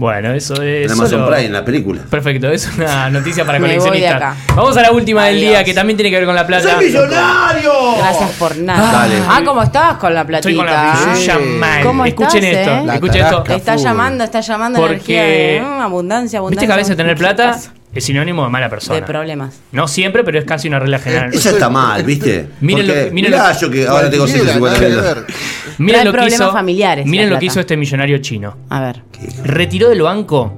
Bueno, 0.00 0.32
eso 0.32 0.54
es. 0.62 0.86
en 0.86 0.92
Amazon 0.92 1.10
solo- 1.10 1.26
Prime, 1.26 1.44
en 1.44 1.52
la 1.52 1.62
película. 1.62 2.00
Perfecto, 2.08 2.48
es 2.50 2.70
una 2.74 3.10
noticia 3.10 3.44
para 3.44 3.60
coleccionistas. 3.60 4.34
Vamos 4.56 4.74
a 4.74 4.80
la 4.80 4.92
última 4.92 5.26
del 5.26 5.38
día 5.40 5.62
que 5.62 5.74
también 5.74 5.98
tiene 5.98 6.08
que 6.08 6.16
ver 6.16 6.24
con 6.24 6.34
la 6.34 6.46
plata. 6.46 6.70
¡Soy 6.72 6.86
millonario! 6.86 7.70
Gracias 7.98 8.30
por 8.38 8.56
nada. 8.56 8.92
Dale. 8.92 9.14
Ah, 9.28 9.42
¿cómo 9.44 9.62
estás 9.62 9.98
con 9.98 10.14
la 10.14 10.24
platita? 10.26 10.48
Estoy 10.48 10.56
con 10.56 10.64
la 10.64 10.94
pillulla 11.14 11.36
Sí. 11.36 11.44
mal. 11.58 11.82
¿Cómo 11.84 12.06
Escuchen 12.06 12.44
estás, 12.44 12.66
esto, 12.78 12.90
eh? 12.90 12.94
Escuchen 12.94 13.24
esto. 13.26 13.44
Está 13.54 13.76
llamando, 13.76 14.24
está 14.24 14.40
llamando 14.40 14.78
Porque- 14.80 14.94
energía 14.94 15.22
de 15.22 15.60
mm, 15.60 15.80
abundancia, 15.82 16.38
abundancia. 16.38 16.60
Viste 16.62 16.66
que 16.66 16.72
a 16.72 16.76
veces 16.76 16.96
tener 16.96 17.16
plata 17.18 17.52
Chicas, 17.52 17.72
es 17.92 18.04
sinónimo 18.04 18.44
de 18.44 18.50
mala 18.50 18.68
persona. 18.68 19.00
De 19.00 19.06
problemas. 19.06 19.60
No 19.72 19.88
siempre, 19.88 20.22
pero 20.24 20.38
es 20.38 20.44
casi 20.44 20.68
una 20.68 20.78
regla 20.78 20.98
general. 20.98 21.34
Eso 21.34 21.50
está 21.50 21.68
mal, 21.68 22.02
¿viste? 22.04 22.48
Miren 22.60 22.86
lo 22.86 22.94
Porque, 22.94 23.10
miren 23.10 23.30
mirá 23.32 23.52
lo- 23.52 23.60
yo 23.60 23.70
que 23.70 23.86
ahora 23.86 24.10
tengo 24.10 24.24
Cualquiera, 24.24 24.52
150 24.52 24.78
nada 24.78 24.78
mil 24.78 24.88
que 24.88 24.94
dólares. 24.94 25.24
ver. 25.26 25.34
Miren 25.78 26.04
lo 26.04 26.12
que 26.12 26.26
hizo, 26.26 26.52
familiares, 26.52 27.06
miren 27.06 27.30
lo 27.30 27.38
que 27.38 27.46
hizo 27.46 27.58
este 27.60 27.74
millonario 27.76 28.18
chino. 28.18 28.56
A 28.68 28.80
ver. 28.82 29.02
Retiró 29.44 29.88
del 29.88 30.02
banco 30.02 30.52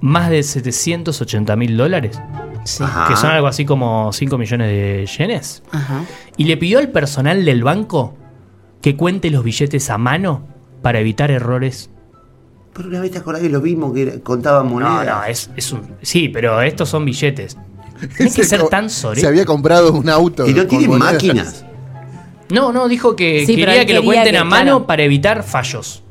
más 0.00 0.30
de 0.30 0.42
780 0.44 1.56
mil 1.56 1.76
dólares, 1.76 2.20
Sí. 2.64 2.84
Que 3.08 3.16
son 3.16 3.30
algo 3.30 3.48
así 3.48 3.64
como 3.64 4.12
5 4.12 4.38
millones 4.38 4.68
de 4.68 5.06
yenes, 5.18 5.64
Ajá. 5.72 6.04
y 6.36 6.44
le 6.44 6.56
pidió 6.56 6.78
al 6.78 6.90
personal 6.90 7.44
del 7.44 7.64
banco 7.64 8.16
que 8.80 8.94
cuente 8.96 9.30
los 9.30 9.42
billetes 9.42 9.90
a 9.90 9.98
mano 9.98 10.46
para 10.80 11.00
evitar 11.00 11.32
errores. 11.32 11.90
Pero 12.74 12.88
una 12.88 13.00
vez 13.00 13.10
te 13.10 13.18
acordás 13.18 13.42
que 13.42 13.48
lo 13.50 13.60
vimos 13.60 13.92
que 13.92 14.02
era- 14.02 14.18
contaban 14.20 14.66
No, 14.66 14.72
monedas. 14.74 15.06
no, 15.06 15.24
es, 15.24 15.50
es 15.56 15.72
un. 15.72 15.82
Sí, 16.02 16.28
pero 16.28 16.60
estos 16.62 16.88
son 16.88 17.04
billetes. 17.04 17.56
Tenés 18.16 18.34
que 18.34 18.42
Se 18.44 18.56
ser 18.58 18.68
tan 18.68 18.88
Se 18.90 19.00
sorete. 19.02 19.26
había 19.26 19.44
comprado 19.44 19.92
un 19.92 20.08
auto. 20.08 20.46
Y 20.48 20.54
no 20.54 20.64
monedas. 20.64 20.98
máquinas. 20.98 21.64
No, 22.50 22.70
no, 22.70 22.86
dijo 22.86 23.16
que 23.16 23.46
Sí, 23.46 23.56
quería 23.56 23.86
que 23.86 23.94
lo 23.94 24.02
cuenten 24.04 24.32
que, 24.32 24.36
a 24.38 24.44
mano 24.44 24.62
claro. 24.72 24.86
para 24.86 25.02
evitar 25.04 25.42
fallos. 25.42 26.02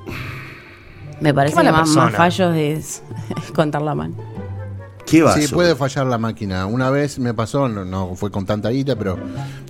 Me 1.20 1.36
parece 1.36 1.56
que 1.62 1.72
más, 1.72 1.88
más 1.90 2.16
fallos 2.16 2.56
es 2.56 3.04
contar 3.54 3.84
la 3.84 3.94
mano. 3.94 4.16
¿Qué 5.06 5.22
vaso? 5.22 5.40
Sí, 5.40 5.54
puede 5.54 5.76
fallar 5.76 6.08
la 6.08 6.18
máquina. 6.18 6.66
Una 6.66 6.90
vez 6.90 7.20
me 7.20 7.36
pasó, 7.36 7.70
no, 7.70 7.86
no 7.86 8.16
fue 8.16 8.32
con 8.32 8.48
tanta 8.48 8.70
guita, 8.72 8.96
pero 8.96 9.20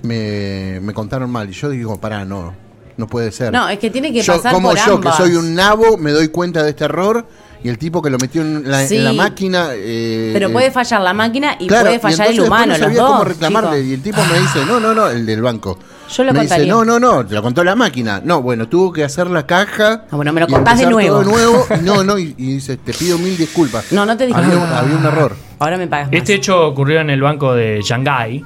me, 0.02 0.78
me 0.80 0.94
contaron 0.94 1.28
mal. 1.30 1.50
Y 1.50 1.52
yo 1.52 1.68
digo, 1.68 2.00
pará, 2.00 2.24
no, 2.24 2.54
no 2.96 3.06
puede 3.06 3.32
ser. 3.32 3.52
No, 3.52 3.68
es 3.68 3.78
que 3.78 3.90
tiene 3.90 4.12
que 4.12 4.22
yo, 4.22 4.34
pasar 4.34 4.52
como 4.52 4.70
por 4.70 4.78
yo, 4.78 4.94
ambas. 4.94 5.16
que 5.16 5.22
soy 5.24 5.36
un 5.36 5.54
nabo, 5.54 5.96
me 5.98 6.10
doy 6.12 6.28
cuenta 6.28 6.62
de 6.62 6.70
este 6.70 6.84
error. 6.84 7.26
Y 7.64 7.68
el 7.68 7.78
tipo 7.78 8.02
que 8.02 8.10
lo 8.10 8.18
metió 8.18 8.42
en 8.42 8.68
la, 8.68 8.84
Sí. 8.88 8.96
en 8.96 9.04
la 9.04 9.12
máquina. 9.12 9.68
eh, 9.72 10.30
Pero 10.32 10.48
eh, 10.48 10.52
puede 10.52 10.72
fallar 10.72 11.00
la 11.00 11.12
máquina 11.12 11.54
y 11.60 11.68
claro, 11.68 11.84
puede 11.84 11.96
y 11.96 11.98
fallar 12.00 12.26
el 12.32 12.40
humano, 12.40 12.66
no 12.66 12.70
los 12.72 12.78
sabía 12.80 13.00
dos. 13.02 13.10
cómo 13.12 13.24
reclamarle. 13.24 13.82
Y 13.84 13.92
el 13.94 14.02
tipo 14.02 14.18
me 14.24 14.40
dice, 14.40 14.66
no, 14.66 14.80
no, 14.80 14.92
no, 14.92 15.06
el 15.08 15.24
del 15.24 15.40
banco. 15.42 15.78
Yo 16.12 16.24
lo 16.24 16.32
me 16.32 16.40
contaría. 16.40 16.64
dice, 16.64 16.74
no, 16.76 16.84
no, 16.84 16.98
no, 16.98 17.24
te 17.24 17.34
lo 17.36 17.40
contó 17.42 17.62
la 17.62 17.76
máquina. 17.76 18.20
No, 18.24 18.42
bueno, 18.42 18.66
tuvo 18.68 18.92
que 18.92 19.04
hacer 19.04 19.28
la 19.28 19.46
caja. 19.46 20.06
Ah, 20.10 20.16
bueno, 20.16 20.32
me 20.32 20.40
lo 20.40 20.48
contás 20.48 20.76
de 20.76 20.84
todo 20.86 20.92
nuevo. 20.94 21.22
nuevo. 21.24 21.66
No, 21.82 22.02
no, 22.02 22.18
y, 22.18 22.34
y 22.36 22.54
dice, 22.54 22.78
te 22.78 22.92
pido 22.94 23.16
mil 23.18 23.36
disculpas. 23.36 23.92
No, 23.92 24.04
no 24.04 24.16
te 24.16 24.26
dije 24.26 24.36
había, 24.40 24.56
un 24.58 25.06
error. 25.06 25.36
Ahora 25.60 25.76
me 25.78 25.86
pagas 25.86 26.08
más. 26.08 26.16
Este 26.16 26.34
hecho 26.34 26.66
ocurrió 26.66 27.00
en 27.00 27.10
el 27.10 27.20
banco 27.22 27.54
de 27.54 27.80
Shanghái, 27.80 28.44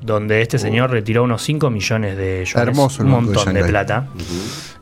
donde 0.00 0.42
este 0.42 0.58
señor 0.58 0.90
retiró 0.90 1.24
unos 1.24 1.42
5 1.42 1.70
millones 1.70 2.16
de 2.16 2.44
yuanes, 2.44 2.68
Hermoso 2.68 3.02
el 3.02 3.08
un 3.08 3.14
de 3.14 3.20
montón 3.20 3.54
de, 3.54 3.64
plata. 3.64 4.08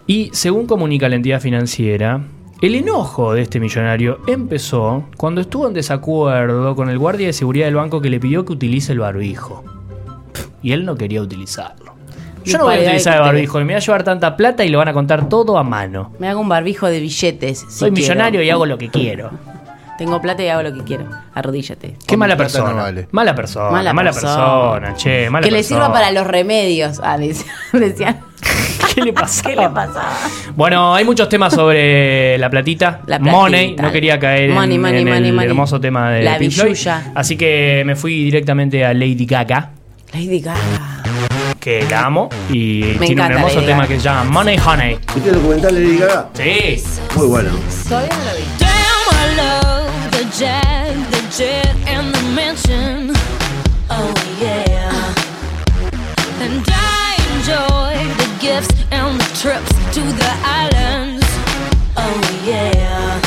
Y 0.07 0.31
según 0.33 0.67
comunica 0.67 1.09
la 1.09 1.17
entidad 1.17 1.41
financiera, 1.41 2.21
el 2.63 2.75
enojo 2.75 3.35
de 3.35 3.43
este 3.43 3.61
millonario 3.61 4.21
empezó 4.27 5.05
cuando 5.17 5.41
estuvo 5.41 5.67
en 5.67 5.75
desacuerdo 5.75 6.75
con 6.75 6.89
el 6.89 6.99
guardia 6.99 7.27
de 7.27 7.33
seguridad 7.33 7.67
del 7.67 7.75
banco 7.75 8.01
que 8.01 8.09
le 8.09 8.21
pidió 8.21 8.45
que 8.45 8.53
utilice 8.53 8.93
el 8.93 9.01
barbijo. 9.01 9.65
Y 10.63 10.73
él 10.73 10.85
no 10.85 10.97
quería 10.97 11.21
utilizarlo. 11.21 11.95
Yo 12.45 12.59
no 12.59 12.65
voy 12.65 12.77
a 12.77 12.81
utilizar 12.81 13.17
el 13.17 13.23
barbijo, 13.23 13.61
y 13.61 13.65
me 13.65 13.73
va 13.73 13.79
a 13.79 13.83
llevar 13.83 14.05
tanta 14.05 14.37
plata 14.37 14.65
y 14.65 14.69
lo 14.69 14.79
van 14.79 14.89
a 14.89 14.93
contar 14.93 15.29
todo 15.29 15.59
a 15.59 15.65
mano. 15.65 16.13
Me 16.19 16.29
hago 16.29 16.41
un 16.41 16.49
barbijo 16.49 16.87
de 16.87 17.01
billetes. 17.01 17.59
si 17.59 17.67
Soy 17.71 17.91
quiero. 17.91 17.95
millonario 17.95 18.43
y 18.43 18.51
hago 18.51 18.65
lo 18.67 18.79
que 18.79 18.89
quiero. 18.89 19.31
Tengo 19.99 20.21
plata 20.21 20.43
y 20.43 20.49
hago 20.49 20.63
lo 20.63 20.73
que 20.75 20.83
quiero. 20.85 21.07
Arrodíllate. 21.35 21.97
Qué 22.07 22.17
mala 22.17 22.37
plata 22.37 22.53
persona. 22.53 22.71
no 22.75 22.83
vale. 22.83 23.09
Mala 23.13 23.35
persona, 23.35 23.71
mala, 23.71 23.93
Mala 23.93 24.11
persona. 24.13 24.35
persona. 24.37 24.95
che, 24.97 25.31
mala 25.31 25.45
que 25.45 25.51
le 25.51 25.59
persona. 25.59 25.81
sirva 25.85 25.93
para 25.93 26.11
los 26.13 26.27
remedios. 26.27 27.01
Ah, 27.03 27.17
decían. 27.19 27.47
decían. 27.73 28.21
¿Qué 28.95 29.03
le 29.03 29.13
pasaba? 29.13 29.51
¿Qué 29.51 29.57
le 29.57 29.69
pasaba? 29.71 30.13
Bueno, 30.55 30.95
hay 30.95 31.05
muchos 31.05 31.29
temas 31.29 31.53
sobre 31.55 32.37
la 32.39 32.49
platita. 32.51 33.01
La 33.07 33.19
platita. 33.19 33.31
Money, 33.37 33.77
no 33.77 33.91
quería 33.93 34.19
caer 34.19 34.51
Money, 34.51 34.77
en, 34.77 34.81
money, 34.83 35.01
en 35.03 35.09
money, 35.09 35.29
el 35.29 35.35
money. 35.35 35.49
hermoso 35.49 35.81
tema 35.81 36.11
de 36.11 36.23
La 36.23 36.39
Pink 36.39 36.53
Floyd. 36.53 36.69
billulla. 36.71 37.13
Así 37.15 37.37
que 37.37 37.83
me 37.87 37.97
fui 37.97 38.25
directamente 38.25 38.85
a 38.85 38.93
Lady 38.95 39.27
Gaga, 39.27 39.71
Lady 40.13 40.41
Gaga. 40.41 41.03
que 41.61 41.87
la 41.91 42.05
amo. 42.07 42.29
Y 42.51 42.83
tiene 42.99 43.23
un 43.25 43.33
hermoso 43.33 43.57
Lady 43.57 43.67
tema 43.67 43.79
Gaga. 43.83 43.89
que 43.89 43.97
se 43.97 44.05
llama 44.05 44.25
Money 44.25 44.59
Honey. 44.65 44.99
¿Viste 45.15 45.29
el 45.31 45.35
documental 45.37 45.75
de 45.75 45.81
Lady 45.81 45.99
Gaga? 45.99 46.29
Sí. 46.35 46.83
Muy 47.17 47.27
bueno. 47.27 47.51
Todavía 47.89 48.09
no 48.17 48.25
lo 48.25 48.37
vi. 48.37 49.66
jet, 50.33 50.95
the 51.11 51.21
jet, 51.37 51.75
and 51.87 52.15
the 52.15 52.23
mansion. 52.35 53.13
Oh 53.91 54.13
yeah. 54.41 55.15
And 56.41 56.65
I 56.69 57.17
enjoy 57.33 57.95
the 58.21 58.29
gifts 58.41 58.75
and 58.91 59.21
the 59.21 59.31
trips 59.41 59.73
to 59.95 60.03
the 60.03 60.33
islands. 60.43 61.27
Oh 61.97 62.21
yeah. 62.45 63.21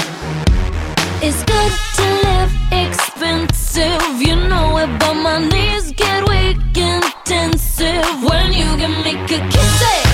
It's 1.21 1.43
good 1.43 1.73
to 1.97 2.05
live 2.27 2.51
expensive, 2.71 4.21
you 4.21 4.35
know 4.35 4.77
it, 4.77 4.89
but 4.99 5.13
my 5.15 5.39
knees 5.39 5.91
get 5.93 6.27
weak 6.27 6.57
intensive 6.77 8.23
when 8.23 8.53
you 8.53 8.69
can 8.77 9.03
make 9.03 9.31
a 9.31 9.39
kiss. 9.49 10.08